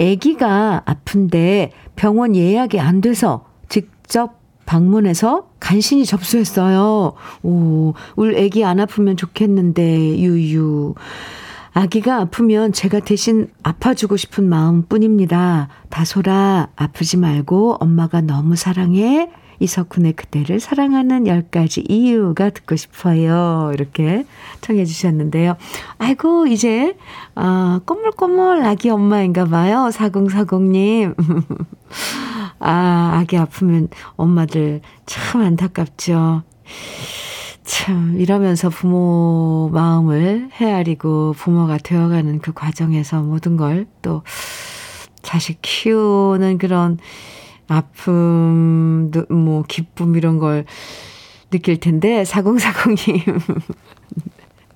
[0.00, 4.39] 아기가 아픈데 병원 예약이 안 돼서 직접
[4.70, 7.14] 방문해서 간신히 접수했어요.
[7.42, 10.94] 오, 우리 아기 안 아프면 좋겠는데 유유.
[11.72, 15.68] 아기가 아프면 제가 대신 아파주고 싶은 마음 뿐입니다.
[15.88, 19.30] 다소라, 아프지 말고 엄마가 너무 사랑해.
[19.58, 23.72] 이석훈의 그대를 사랑하는 10가지 이유가 듣고 싶어요.
[23.74, 24.24] 이렇게
[24.60, 25.56] 청해 주셨는데요.
[25.98, 26.96] 아이고, 이제,
[27.34, 29.90] 아, 꼬물꼬물 아기 엄마인가 봐요.
[29.92, 31.14] 4040님.
[32.60, 36.42] 아, 아기 아프면 엄마들 참 안타깝죠.
[37.64, 44.22] 참, 이러면서 부모 마음을 헤아리고 부모가 되어가는 그 과정에서 모든 걸 또
[45.22, 46.98] 자식 키우는 그런
[47.68, 50.64] 아픔, 뭐, 기쁨 이런 걸
[51.50, 53.40] 느낄 텐데, 4040님.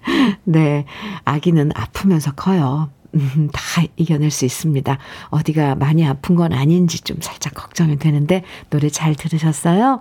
[0.44, 0.84] 네.
[1.24, 2.90] 아기는 아프면서 커요.
[3.14, 4.98] 음, 다 이겨낼 수 있습니다.
[5.30, 9.98] 어디가 많이 아픈 건 아닌지 좀 살짝 걱정이 되는데, 노래 잘 들으셨어요?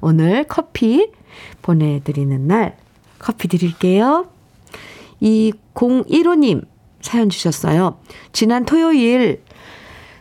[0.00, 1.10] 오늘 커피
[1.62, 2.76] 보내드리는 날,
[3.18, 4.26] 커피 드릴게요.
[5.20, 6.64] 이 015님
[7.00, 7.98] 사연 주셨어요.
[8.32, 9.42] 지난 토요일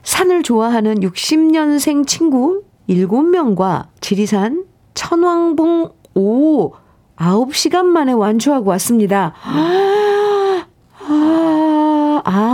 [0.03, 6.73] 산을 좋아하는 60년생 친구 7명과 지리산 천왕봉 5
[7.15, 9.33] 9시간 만에 완주하고 왔습니다.
[9.43, 10.65] 아,
[11.07, 11.32] 아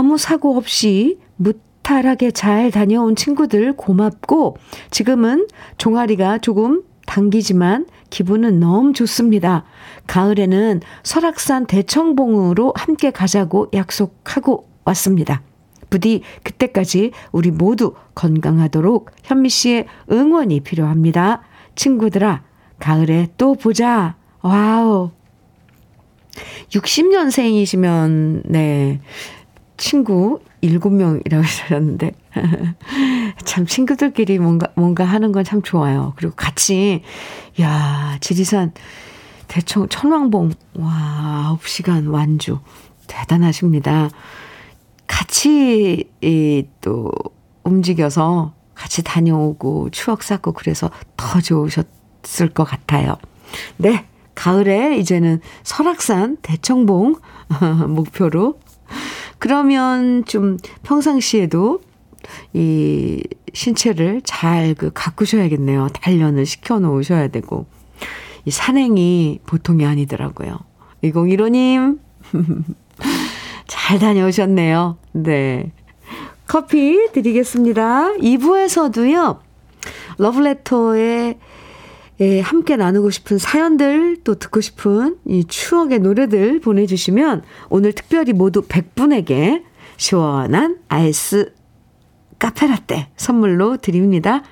[0.02, 4.56] 무 사고 없이 무탈하게 잘 다녀온 친구들 고맙고
[4.90, 9.64] 지금은 종아리가 조금 당기지만 기분은 너무 좋습니다.
[10.06, 15.42] 가을에는 설악산 대청봉으로 함께 가자고 약속하고 왔습니다.
[15.90, 21.42] 부디 그때까지 우리 모두 건강하도록 현미 씨의 응원이 필요합니다.
[21.74, 22.42] 친구들아,
[22.78, 24.16] 가을에 또 보자.
[24.42, 25.10] wow.
[26.70, 29.00] 60년생이시면, 네.
[29.80, 32.12] 친구 7명이라고 하셨는데.
[33.44, 36.12] 참 친구들끼리 뭔가, 뭔가 하는 건 참 좋아요.
[36.16, 37.02] 그리고 같이,
[37.60, 38.72] 야 지리산
[39.48, 42.60] 대청, 천왕봉, 와, 9시간 완주.
[43.06, 44.10] 대단하십니다.
[45.06, 47.10] 같이 이, 또
[47.64, 53.16] 움직여서 같이 다녀오고 추억 쌓고 그래서 더 좋으셨을 것 같아요.
[53.78, 54.04] 네.
[54.34, 57.16] 가을에 이제는 설악산 대청봉
[57.88, 58.58] 목표로
[59.40, 61.80] 그러면 좀 평상시에도
[62.52, 63.22] 이
[63.52, 65.88] 신체를 잘 그 가꾸셔야겠네요.
[65.88, 67.66] 단련을 시켜 놓으셔야 되고.
[68.44, 70.58] 이 산행이 보통이 아니더라고요.
[71.02, 71.98] 2015님.
[73.66, 74.98] 잘 다녀오셨네요.
[75.12, 75.72] 네.
[76.46, 78.14] 커피 드리겠습니다.
[78.18, 79.38] 2부에서도요,
[80.18, 81.38] 러브레터에
[82.20, 88.60] 예, 함께 나누고 싶은 사연들, 또 듣고 싶은 이 추억의 노래들 보내주시면 오늘 특별히 모두
[88.60, 89.62] 100분에게
[89.96, 91.54] 시원한 아이스
[92.38, 94.42] 카페라떼 선물로 드립니다.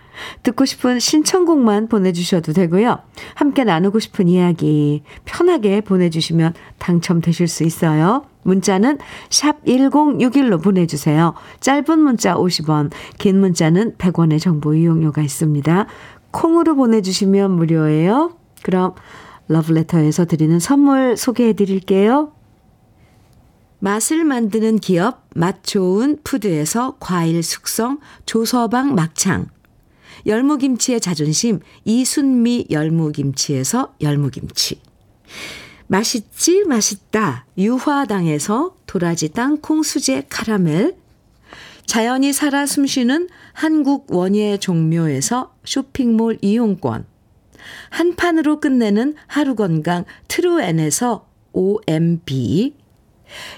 [0.43, 3.01] 듣고 싶은 신청곡만 보내주셔도 되고요.
[3.35, 8.25] 함께 나누고 싶은 이야기 편하게 보내주시면 당첨되실 수 있어요.
[8.43, 8.99] 문자는
[9.31, 11.35] 샵 1061로 보내주세요.
[11.61, 15.87] 짧은 문자 50원, 긴 문자는 100원의 정보 이용료가 있습니다.
[16.31, 18.37] 콩으로 보내주시면 무료예요.
[18.63, 18.95] 그럼
[19.49, 22.33] 러브레터에서 드리는 선물 소개해 드릴게요.
[23.81, 29.47] 맛을 만드는 기업 맛 좋은 푸드에서 과일 숙성 조서방 막창
[30.27, 34.81] 열무김치의 자존심 이순미 열무김치에서 열무김치
[35.87, 40.97] 맛있지 맛있다 유화당에서 도라지 땅콩 수제 카라멜
[41.87, 47.05] 자연이 살아 숨쉬는 한국 원예 종묘에서 쇼핑몰 이용권.
[47.91, 52.77] 한 판으로 끝내는 하루 건강 트루엔에서 OMB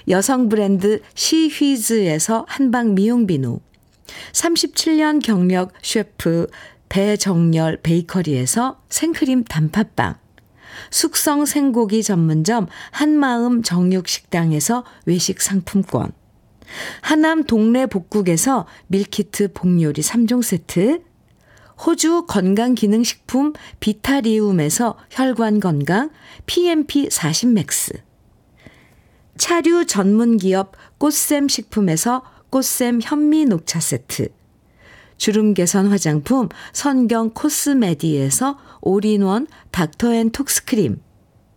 [0.09, 3.59] 여성 브랜드 시휘즈에서 한방 미용 비누.
[4.31, 6.47] 37년 경력 셰프
[6.89, 10.15] 배정열 베이커리에서 생크림 단팥빵.
[10.89, 16.11] 숙성 생고기 전문점 한마음 정육식당에서 외식 상품권
[17.01, 21.01] 하남 동네 복국에서 밀키트 복요리 3종 세트
[21.85, 26.11] 호주 건강기능식품 비타리움에서 혈관건강
[26.45, 27.93] PMP 40 맥스
[29.37, 34.29] 차류 전문기업 꽃샘 식품에서 꽃샘 현미 녹차 세트
[35.17, 40.99] 주름 개선 화장품 선경 코스메디에서 올인원 닥터앤톡스크림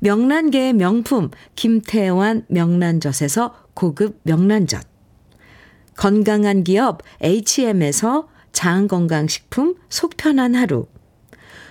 [0.00, 4.86] 명란계의 명품 김태환 명란젓에서 고급 명란젓
[5.96, 10.86] 건강한 기업 H&M에서 장건강식품 속편한 하루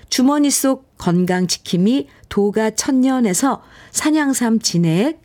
[0.09, 5.21] 주머니 속 건강지킴이 도가 천년에서 산양삼 진액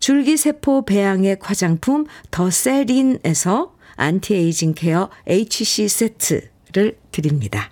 [0.00, 7.70] 줄기세포 배양액 화장품 더세린에서 anti-aging care HC 세트를 드립니다.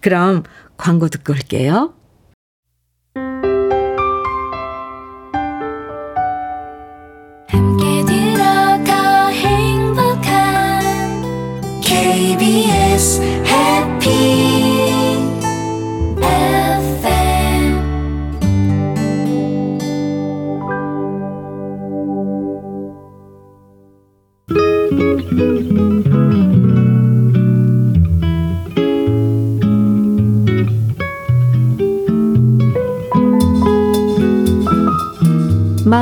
[0.00, 0.44] 그럼
[0.76, 1.95] 광고 듣고 올게요.
[7.56, 7.85] 함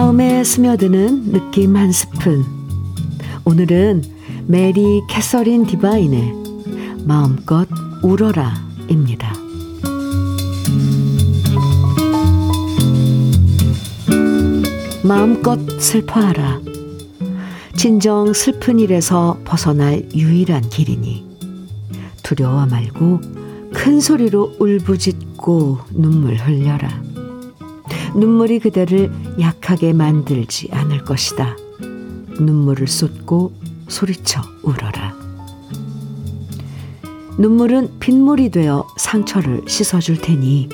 [0.04, 2.44] 마음에 스며드는 느낌 한 스푼.
[3.46, 4.02] 오늘은
[4.46, 6.34] 메리 캐서린 디바인의
[7.06, 7.66] 마음껏
[8.02, 9.32] 울어라입니다.
[15.02, 16.60] 마음껏 슬퍼하라.
[17.74, 21.26] 진정 슬픈 일에서 벗어날 유일한 길이니
[22.22, 23.22] 두려워 말고
[23.72, 26.90] 큰 소리로 울부짖고 눈물 흘려라.
[28.14, 31.56] 눈물이 그대를 약하게 만들지 않을 것이다.
[32.40, 33.52] 눈물을 쏟고
[33.88, 35.14] 소리쳐 울어라.
[37.38, 40.68] 눈물은 빗물이 되어 상처를 씻어줄 테니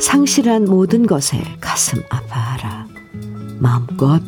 [0.00, 2.86] 상실한 모든 것에 가슴 아파하라.
[3.58, 4.22] 마음껏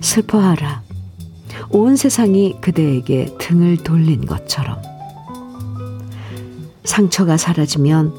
[0.00, 0.82] 슬퍼하라.
[1.70, 4.80] 온 세상이 그대에게 등을 돌린 것처럼.
[6.84, 8.12] 상처가 사라지면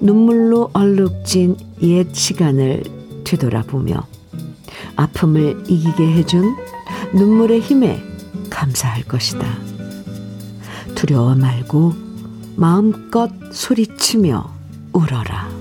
[0.00, 2.84] 눈물로 얼룩진 옛 시간을
[3.24, 4.06] 뒤돌아보며
[4.96, 6.56] 아픔을 이기게 해준
[7.14, 8.02] 눈물의 힘에
[8.50, 9.46] 감사할 것이다.
[10.94, 11.94] 두려워 말고
[12.56, 14.50] 마음껏 소리치며
[14.92, 15.56] 울어라.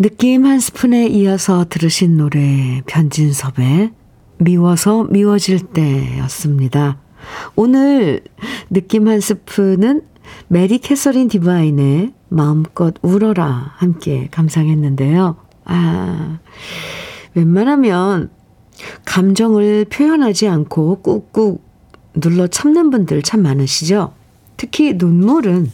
[0.00, 3.92] 느낌 한 스푼에 이어서 들으신 노래 변진섭의
[4.38, 6.98] 미워서 미워질 때였습니다.
[7.56, 8.22] 오늘
[8.70, 10.02] 느낌 한 스푼은
[10.48, 15.36] 메리 캐서린 디바인의 마음껏 울어라 함께 감상했는데요.
[15.64, 16.38] 아,
[17.34, 18.30] 웬만하면
[19.04, 21.60] 감정을 표현하지 않고 꾹꾹
[22.14, 24.12] 눌러 참는 분들 참 많으시죠?
[24.56, 25.70] 특히 눈물은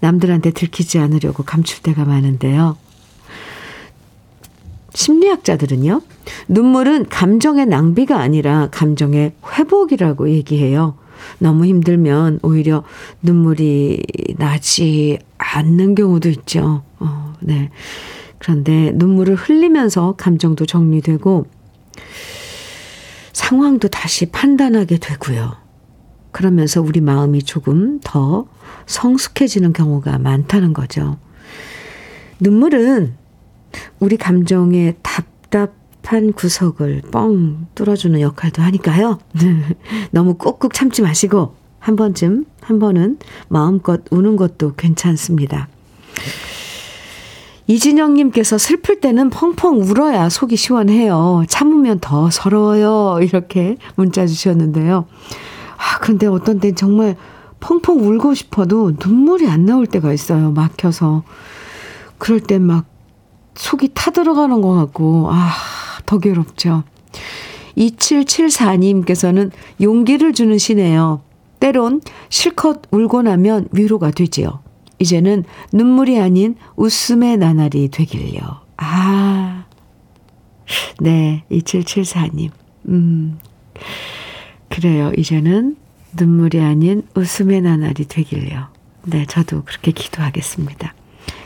[0.00, 2.76] 남들한테 들키지 않으려고 감출 때가 많은데요.
[4.94, 6.02] 심리학자들은요,
[6.48, 10.96] 눈물은 감정의 낭비가 아니라 감정의 회복이라고 얘기해요.
[11.38, 12.82] 너무 힘들면 오히려
[13.22, 14.02] 눈물이
[14.38, 16.82] 나지 않는 경우도 있죠.
[16.98, 17.70] 어, 네.
[18.38, 21.46] 그런데 눈물을 흘리면서 감정도 정리되고
[23.32, 25.56] 상황도 다시 판단하게 되고요.
[26.32, 28.46] 그러면서 우리 마음이 조금 더
[28.86, 31.18] 성숙해지는 경우가 많다는 거죠.
[32.38, 33.19] 눈물은
[33.98, 39.18] 우리 감정의 답답한 구석을 뻥 뚫어주는 역할도 하니까요.
[40.10, 43.18] 너무 꾹꾹 참지 마시고 한 번쯤, 한 번은
[43.48, 45.68] 마음껏 우는 것도 괜찮습니다.
[47.66, 51.44] 이진영님께서 슬플 때는 펑펑 울어야 속이 시원해요.
[51.48, 53.20] 참으면 더 서러워요.
[53.22, 55.06] 이렇게 문자 주셨는데요.
[55.76, 57.16] 아, 근데 어떤 땐 정말
[57.60, 60.50] 펑펑 울고 싶어도 눈물이 안 나올 때가 있어요.
[60.50, 61.22] 막혀서.
[62.18, 62.86] 그럴 땐 막
[63.54, 65.50] 속이 타들어가는 것 같고, 아,
[66.06, 66.84] 더 괴롭죠.
[67.76, 71.22] 2774님께서는 용기를 주는 시네요.
[71.60, 74.60] 때론 실컷 울고 나면 위로가 되지요.
[74.98, 78.40] 이제는 눈물이 아닌 웃음의 나날이 되길요.
[78.76, 79.64] 아,
[81.00, 82.50] 네, 2774님.
[82.88, 83.38] 음,
[84.68, 85.12] 그래요.
[85.16, 85.76] 이제는
[86.16, 88.68] 눈물이 아닌 웃음의 나날이 되길요.
[89.06, 90.94] 네, 저도 그렇게 기도하겠습니다.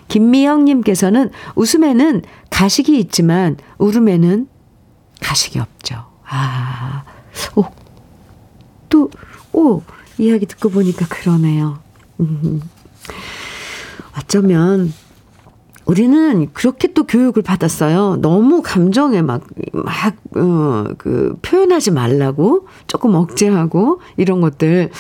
[0.09, 4.49] 김미영님께서는 웃음에는 가식이 있지만 울음에는
[5.21, 6.05] 가식이 없죠.
[6.27, 7.05] 아,
[7.57, 7.65] 오,
[8.89, 9.11] 또,
[9.53, 9.83] 오,
[10.19, 11.79] 이야기 듣고 보니까 그러네요.
[12.21, 12.61] 음,
[14.19, 14.93] 어쩌면
[15.87, 18.17] 우리는 그렇게 또 교육을 받았어요.
[18.21, 19.43] 너무 감정에 막,
[19.73, 24.91] 막, 어, 그, 표현하지 말라고, 조금 억제하고, 이런 것들.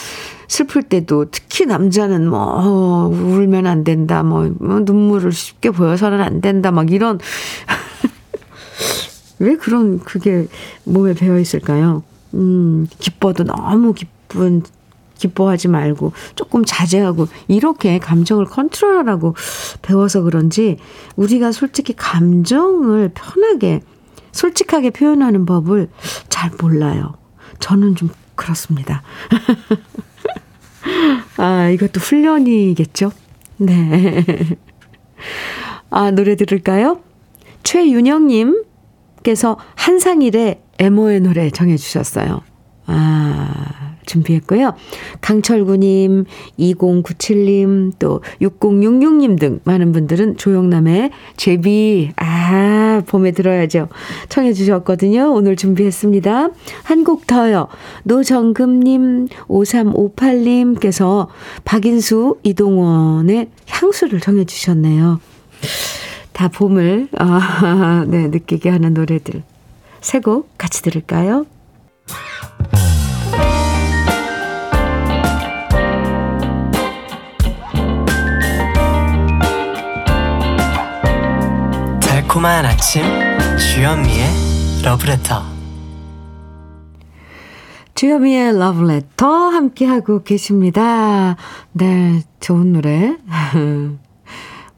[0.49, 6.40] 슬플 때도, 특히 남자는 뭐, 어, 울면 안 된다, 뭐, 뭐, 눈물을 쉽게 보여서는 안
[6.40, 7.18] 된다, 막 이런.
[9.38, 10.47] 왜 그런, 그게
[10.84, 12.03] 몸에 배어 있을까요?
[12.34, 14.62] 음, 기뻐도 너무 기쁜
[15.16, 19.34] 기뻐하지 말고 조금 자제하고 이렇게 감정을 컨트롤하라고
[19.80, 20.76] 배워서 그런지
[21.16, 23.80] 우리가 솔직히 감정을 편하게
[24.32, 25.88] 솔직하게 표현하는 법을
[26.28, 27.14] 잘 몰라요.
[27.61, 29.03] 저는 좀 그렇습니다.
[31.37, 33.12] 아, 이것도 훈련이겠죠?
[33.59, 34.24] 네.
[35.91, 37.01] 아, 노래 들을까요?
[37.62, 42.43] 최윤영님께서 한상일의 에모의 노래 정해주셨어요.
[42.87, 44.74] 아, 준비했고요.
[45.20, 46.24] 강철구님,
[46.59, 53.88] 2097님, 또 6066님 등 많은 분들은 조영남의 제비, 아, 봄에 들어야죠.
[54.28, 55.32] 청해주셨거든요.
[55.32, 56.48] 오늘 준비했습니다.
[56.84, 57.68] 한 곡 더요.
[58.05, 61.26] 노정금님, 5358님께서
[61.64, 65.20] 박인수, 이동원의 향수를 청해주셨네요.
[66.32, 69.42] 다 봄을, 아, 네, 느끼게 하는 노래들.
[70.00, 71.46] 세 곡 같이 들을까요?
[82.35, 83.05] 달콤한 아침
[83.57, 84.26] 주현미의
[84.82, 85.41] 러브레터
[87.95, 91.37] 주현미의 러브레터 함께하고 계십니다.
[91.70, 93.16] 네, 좋은 노래.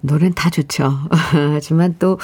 [0.03, 0.99] 노래는 다 좋죠.
[1.55, 2.19] 하지만 또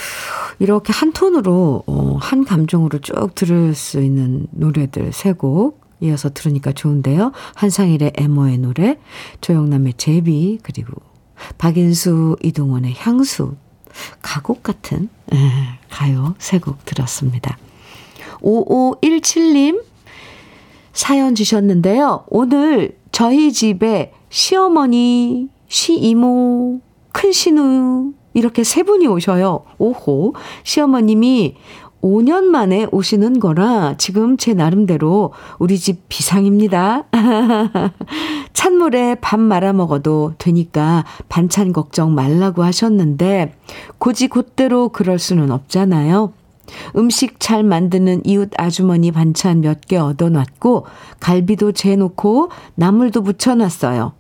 [0.58, 6.72] 이렇게 한 톤으로, 어, 한 감정으로 쭉 들을 수 있는 노래들 세 곡 이어서 들으니까
[6.72, 7.32] 좋은데요.
[7.54, 8.98] 한상일의 에모의 노래,
[9.40, 10.92] 조영남의 제비, 그리고
[11.56, 13.54] 박인수, 이동원의 향수
[14.22, 15.36] 가곡 같은 에,
[15.90, 17.56] 가요 세 곡 들었습니다.
[18.42, 19.82] 5517님
[20.92, 22.24] 사연 주셨는데요.
[22.28, 26.80] 오늘 저희 집에 시어머니, 시이모,
[27.12, 29.64] 큰신우 이렇게 세 분이 오셔요.
[29.78, 30.34] 오호.
[30.64, 31.56] 시어머님이
[32.02, 37.04] 5년 만에 오시는 거라 지금 제 나름대로 우리 집 비상입니다.
[38.52, 43.54] 찬물에 밥 말아 먹어도 되니까 반찬 걱정 말라고 하셨는데
[43.98, 46.32] 고지 곧대로 그럴 수는 없잖아요.
[46.96, 50.86] 음식 잘 만드는 이웃 아주머니 반찬 몇 개 얻어놨고
[51.20, 54.12] 갈비도 재놓고 나물도 붙여놨어요.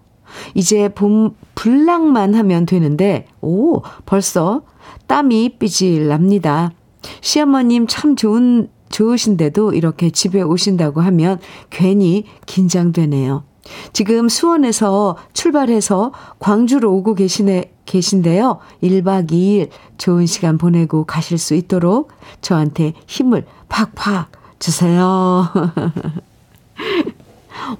[0.54, 4.62] 이제 봄 불락만 하면 되는데 오 벌써
[5.06, 6.72] 땀이 삐질 납니다.
[7.20, 11.38] 시어머님 참 좋은, 좋으신데도 이렇게 집에 오신다고 하면
[11.70, 13.44] 괜히 긴장되네요.
[13.92, 18.58] 지금 수원에서 출발해서 광주로 오고 계시네, 계신데요.
[18.82, 25.48] 1박 2일 좋은 시간 보내고 가실 수 있도록 저한테 힘을 팍팍 주세요.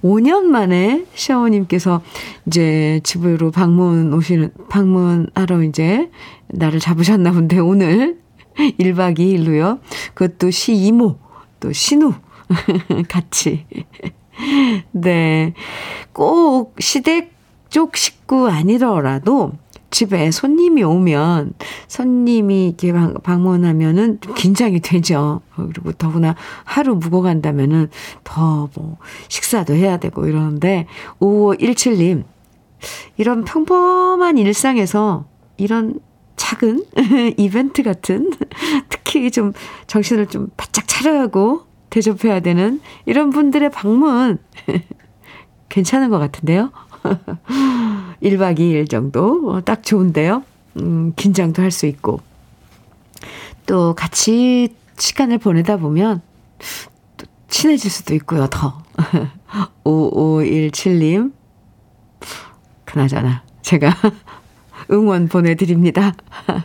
[0.03, 2.03] 5년 만에 시어머님께서
[2.47, 6.11] 이제 집으로 방문 오시는, 방문하러 이제
[6.49, 8.19] 나를 잡으셨나 본데 오늘
[8.79, 9.81] 1박 2일로요.
[10.15, 11.17] 그것도 시 이모,
[11.61, 12.13] 또 신우
[13.09, 13.67] 같이.
[14.93, 15.55] 네.
[16.13, 17.33] 꼭 시댁
[17.71, 19.53] 쪽 식구 아니더라도
[19.91, 21.53] 집에 손님이 오면
[21.87, 22.93] 손님이 이렇게
[23.23, 25.43] 방문하면은 긴장이 되죠.
[25.55, 26.35] 그리고 더구나
[26.65, 27.89] 하루 묵어 간다면은
[28.25, 28.97] 더 뭐
[29.29, 30.87] 식사도 해야 되고 이러는데
[31.21, 32.25] 5517님
[33.17, 35.27] 이런 평범한 일상에서
[35.59, 36.01] 이런
[36.43, 36.85] 작은
[37.39, 38.33] 이벤트 같은
[38.91, 39.53] 특히 좀
[39.87, 44.39] 정신을 좀 바짝 차려야 하고 대접해야 되는 이런 분들의 방문
[45.69, 46.73] 괜찮은 것 같은데요.
[48.23, 50.43] 1박 2일 정도 어, 딱 좋은데요.
[50.79, 52.21] 음, 긴장도 할 수 있고
[53.67, 56.23] 또 같이 시간을 보내다 보면
[57.17, 58.49] 또 친해질 수도 있고요.
[58.49, 58.83] 더
[59.85, 61.33] 5517님
[62.85, 63.95] 그나저나 제가
[64.93, 66.15] 응원 보내드립니다.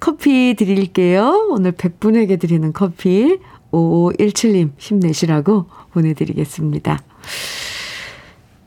[0.00, 1.48] 커피 드릴게요.
[1.50, 3.38] 오늘 100분에게 드리는 커피
[3.72, 6.98] 5517님 힘내시라고 보내드리겠습니다.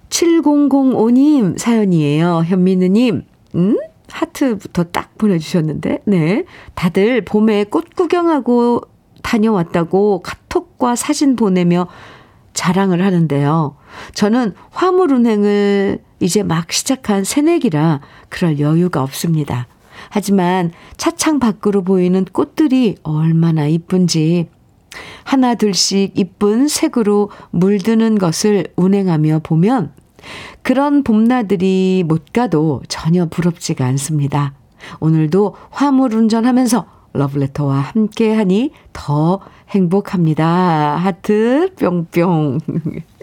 [0.09, 2.43] 7005님 사연이에요.
[2.45, 3.24] 현민우님,
[3.55, 3.78] 음?
[4.09, 6.45] 하트부터 딱 보내주셨는데, 네.
[6.74, 8.82] 다들 봄에 꽃 구경하고
[9.22, 11.88] 다녀왔다고 카톡과 사진 보내며
[12.53, 13.76] 자랑을 하는데요.
[14.13, 19.67] 저는 화물 운행을 이제 막 시작한 새내기라 그럴 여유가 없습니다.
[20.09, 24.47] 하지만 차창 밖으로 보이는 꽃들이 얼마나 이쁜지
[25.23, 29.91] 하나 둘씩 이쁜 색으로 물드는 것을 운행하며 보면
[30.61, 34.53] 그런 봄나들이 못 가도 전혀 부럽지가 않습니다.
[34.99, 39.39] 오늘도 화물 운전하면서 러브레터와 함께 하니 더
[39.69, 40.97] 행복합니다.
[40.97, 42.59] 하트 뿅뿅.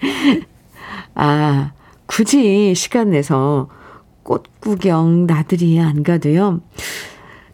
[1.14, 1.72] 아,
[2.06, 3.68] 굳이 시간 내서
[4.22, 6.60] 꽃 구경 나들이 안 가도요.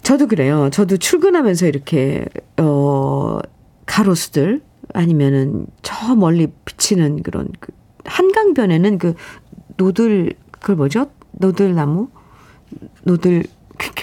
[0.03, 0.69] 저도 그래요.
[0.71, 2.27] 저도 출근하면서 이렇게,
[2.59, 3.39] 어,
[3.87, 4.61] 가로수들
[4.93, 7.73] 아니면은 저 멀리 비치는 그런 그
[8.05, 9.15] 한강변에는 그
[9.77, 11.11] 노들, 그걸 뭐죠?
[11.33, 12.09] 노들나무?
[13.05, 13.45] 노들,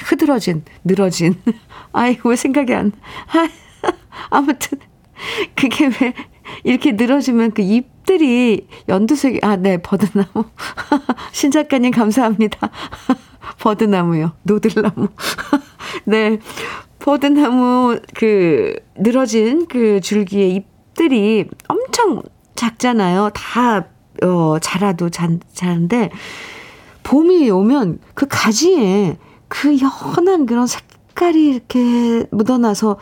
[0.06, 1.36] 흐드러진, 늘어진.
[1.94, 2.92] 아이고, 왜 생각이 안,
[3.28, 3.48] 아,
[4.30, 4.80] 아무튼,
[5.56, 6.14] 그게 왜
[6.64, 10.46] 이렇게 늘어지면 그 잎들이 연두색이, 아, 네, 버드나무.
[11.32, 12.70] 신 작가님 감사합니다.
[13.60, 14.34] 버드나무요.
[14.44, 15.10] 노들나무.
[16.06, 16.40] 네.
[17.00, 22.22] 버드나무 그 늘어진 그 줄기의 잎들이 엄청
[22.56, 23.32] 작잖아요.
[23.34, 23.88] 다,
[24.24, 26.12] 어, 자라도 자, 자는데,
[27.04, 32.98] 봄이 오면 그 가지에 그 연한 그런 색깔이 이렇게 묻어나서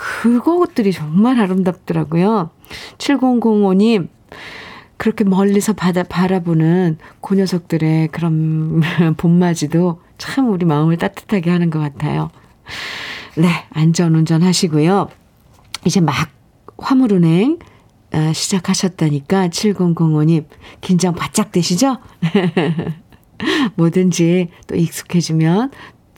[0.00, 2.48] 그것들이 정말 아름답더라고요.
[2.96, 4.08] 7005님,
[4.96, 8.80] 그렇게 멀리서 바다, 바라보는 그 녀석들의 그런
[9.18, 12.30] 봄맞이도 참 우리 마음을 따뜻하게 하는 것 같아요.
[13.36, 15.08] 네, 안전 운전 하시고요.
[15.84, 16.14] 이제 막
[16.78, 17.58] 화물운행
[18.12, 20.46] 아, 시작하셨다니까 7005님
[20.80, 21.98] 긴장 바짝 되시죠?
[23.76, 25.70] 뭐든지 또 익숙해지면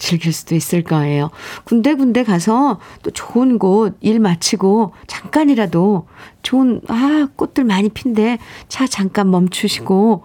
[0.03, 1.30] 즐길 수도 있을 거예요.
[1.64, 6.07] 군데군데 가서 또 좋은 곳 일 마치고 잠깐이라도
[6.42, 8.38] 좋은 아 꽃들 많이 핀데
[8.68, 10.24] 차 잠깐 멈추시고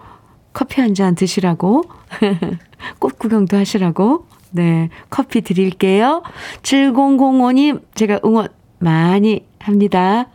[0.54, 1.84] 커피 한 잔 드시라고
[3.00, 6.24] 꽃 구경도 하시라고 네 커피 드릴게요.
[6.64, 8.48] 7005님 제가 응원
[8.80, 10.26] 많이 합니다.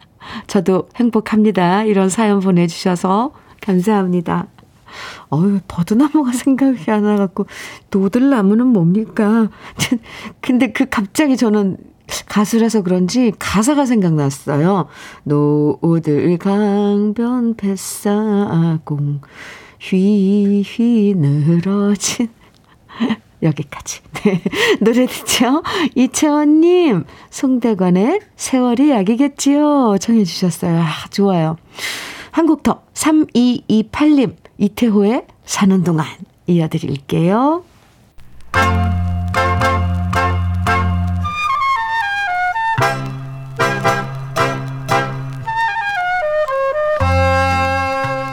[0.46, 1.82] 저도 행복합니다.
[1.82, 4.46] 이런 사연 보내주셔서 감사합니다.
[5.32, 7.46] 어유 버드나무가 생각이 안 나갖고
[7.90, 9.48] 노들나무는 뭡니까?
[10.40, 11.76] 근데 그 갑자기 저는
[12.26, 14.88] 가수라서 그런지 가사가 생각났어요.
[15.24, 19.20] 노들 강변 뱃사공
[19.80, 22.28] 휘휘 늘어진
[23.42, 24.00] 여기까지.
[24.24, 24.40] 네.
[24.80, 25.62] 노래 듣죠?
[25.96, 29.96] 이채원님, 송대관의 세월이 약이겠지요?
[29.98, 30.80] 청해주셨어요.
[30.80, 31.56] 아, 좋아요.
[32.30, 36.06] 한 곡 더, 3228님, 이태호의 사는 동안
[36.46, 37.64] 이어드릴게요.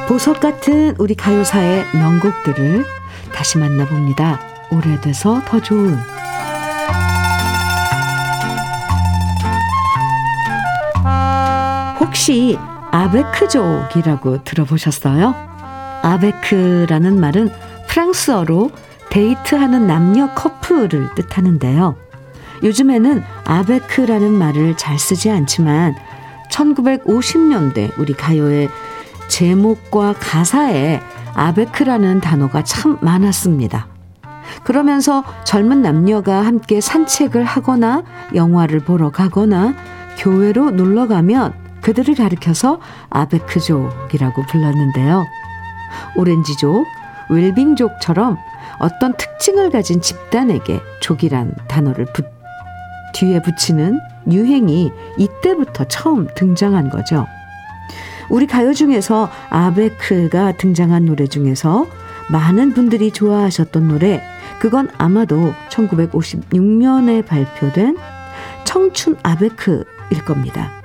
[0.07, 2.85] 보석 같은 우리 가요사의 명곡들을
[3.33, 4.39] 다시 만나봅니다.
[4.71, 5.97] 오래돼서 더 좋은
[11.99, 12.57] 혹시
[12.91, 15.48] 아베크족이라고 들어보셨어요?
[16.01, 17.49] 아베크라는 말은
[17.87, 18.71] 프랑스어로
[19.09, 21.95] 데이트하는 남녀 커플을 뜻하는데요.
[22.63, 25.95] 요즘에는 아베크라는 말을 잘 쓰지 않지만
[26.51, 28.69] 1950년대 우리 가요의
[29.27, 31.01] 제목과 가사에
[31.33, 33.87] 아베크라는 단어가 참 많았습니다.
[34.63, 38.03] 그러면서 젊은 남녀가 함께 산책을 하거나
[38.35, 39.75] 영화를 보러 가거나
[40.17, 42.79] 교회로 놀러 가면 그들을 가리켜서
[43.09, 45.25] 아베크족이라고 불렀는데요.
[46.15, 46.85] 오렌지족,
[47.29, 48.37] 웰빙족처럼
[48.79, 52.25] 어떤 특징을 가진 집단에게 족이란 단어를 붙,
[53.13, 57.27] 뒤에 붙이는 유행이 이때부터 처음 등장한 거죠.
[58.29, 61.87] 우리 가요 중에서 아베크가 등장한 노래 중에서
[62.29, 64.21] 많은 분들이 좋아하셨던 노래,
[64.59, 67.97] 그건 아마도 1956년에 발표된
[68.65, 70.78] 청춘 아베크일 겁니다.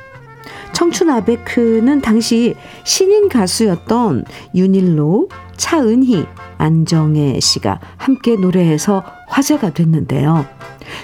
[0.75, 6.27] 청춘 아베크는 당시 신인 가수였던 윤일로, 차은희,
[6.59, 10.47] 안정혜 씨가 함께 노래해서 화제가 됐는데요.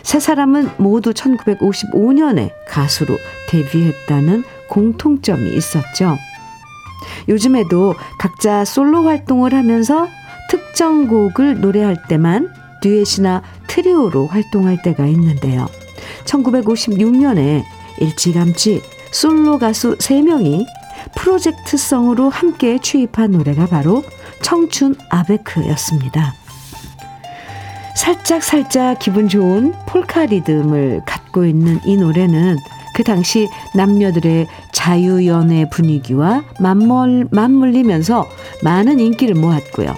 [0.02, 3.16] 세 사람은 모두 1955년에 가수로
[3.48, 6.18] 데뷔했다는 공통점이 있었죠.
[7.28, 10.08] 요즘에도 각자 솔로 활동을 하면서
[10.50, 12.52] 특정 곡을 노래할 때만
[12.82, 15.66] 듀엣이나 트리오로 활동할 때가 있는데요.
[16.24, 17.62] 1956년에
[18.00, 18.82] 일찌감치
[19.12, 20.66] 솔로 가수 3명이
[21.16, 24.04] 프로젝트성으로 함께 취입한 노래가 바로
[24.42, 26.34] 청춘 아베크였습니다.
[27.96, 32.56] 살짝 살짝 기분 좋은 폴카 리듬을 갖고 있는 이 노래는
[32.94, 38.28] 그 당시 남녀들의 자유연애 분위기와 맞물, 맞물리면서
[38.62, 39.94] 많은 인기를 모았고요.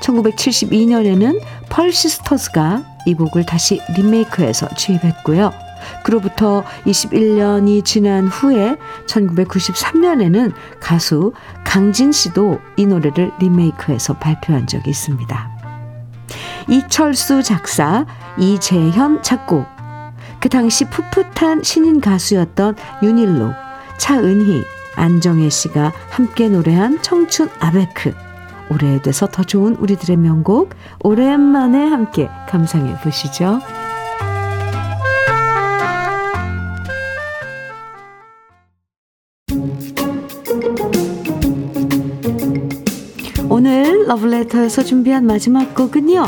[0.00, 5.65] 1972년에는 펄시스터즈가 이 곡을 다시 리메이크해서 취입했고요.
[6.04, 8.76] 그로부터 21년이 지난 후에
[9.06, 11.32] 1993년에는 가수
[11.64, 15.56] 강진 씨도 이 노래를 리메이크해서 발표한 적이 있습니다.
[16.68, 18.06] 이철수 작사,
[18.38, 19.66] 이재현 작곡.
[20.40, 23.52] 그 당시 풋풋한 신인 가수였던 윤일로,
[23.98, 24.64] 차은희,
[24.96, 28.14] 안정혜 씨가 함께 노래한 청춘 아베크.
[28.70, 30.70] 오래돼서 더 좋은 우리들의 명곡
[31.00, 33.60] 오랜만에 함께 감상해 보시죠.
[44.16, 46.24] 러블레터에서 준비한 마지막 곡은요.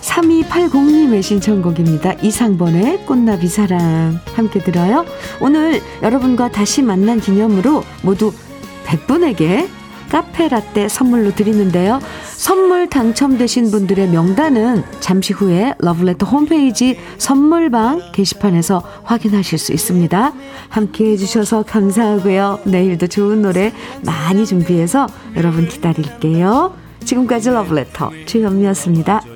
[0.00, 2.14] 3280님의 신청곡입니다.
[2.22, 4.20] 이상번의 꽃나비 사랑.
[4.34, 5.04] 함께 들어요.
[5.40, 8.32] 오늘 여러분과 다시 만난 기념으로 모두
[8.86, 9.68] 100분에게
[10.10, 11.98] 카페 라떼 선물로 드리는데요.
[12.36, 20.32] 선물 당첨되신 분들의 명단은 잠시 후에 러블레터 홈페이지 선물방 게시판에서 확인하실 수 있습니다.
[20.68, 22.60] 함께 해주셔서 감사하고요.
[22.64, 23.72] 내일도 좋은 노래
[24.02, 26.83] 많이 준비해서 여러분 기다릴게요.
[27.04, 29.33] 지금까지 러블레터 주현미였습니다.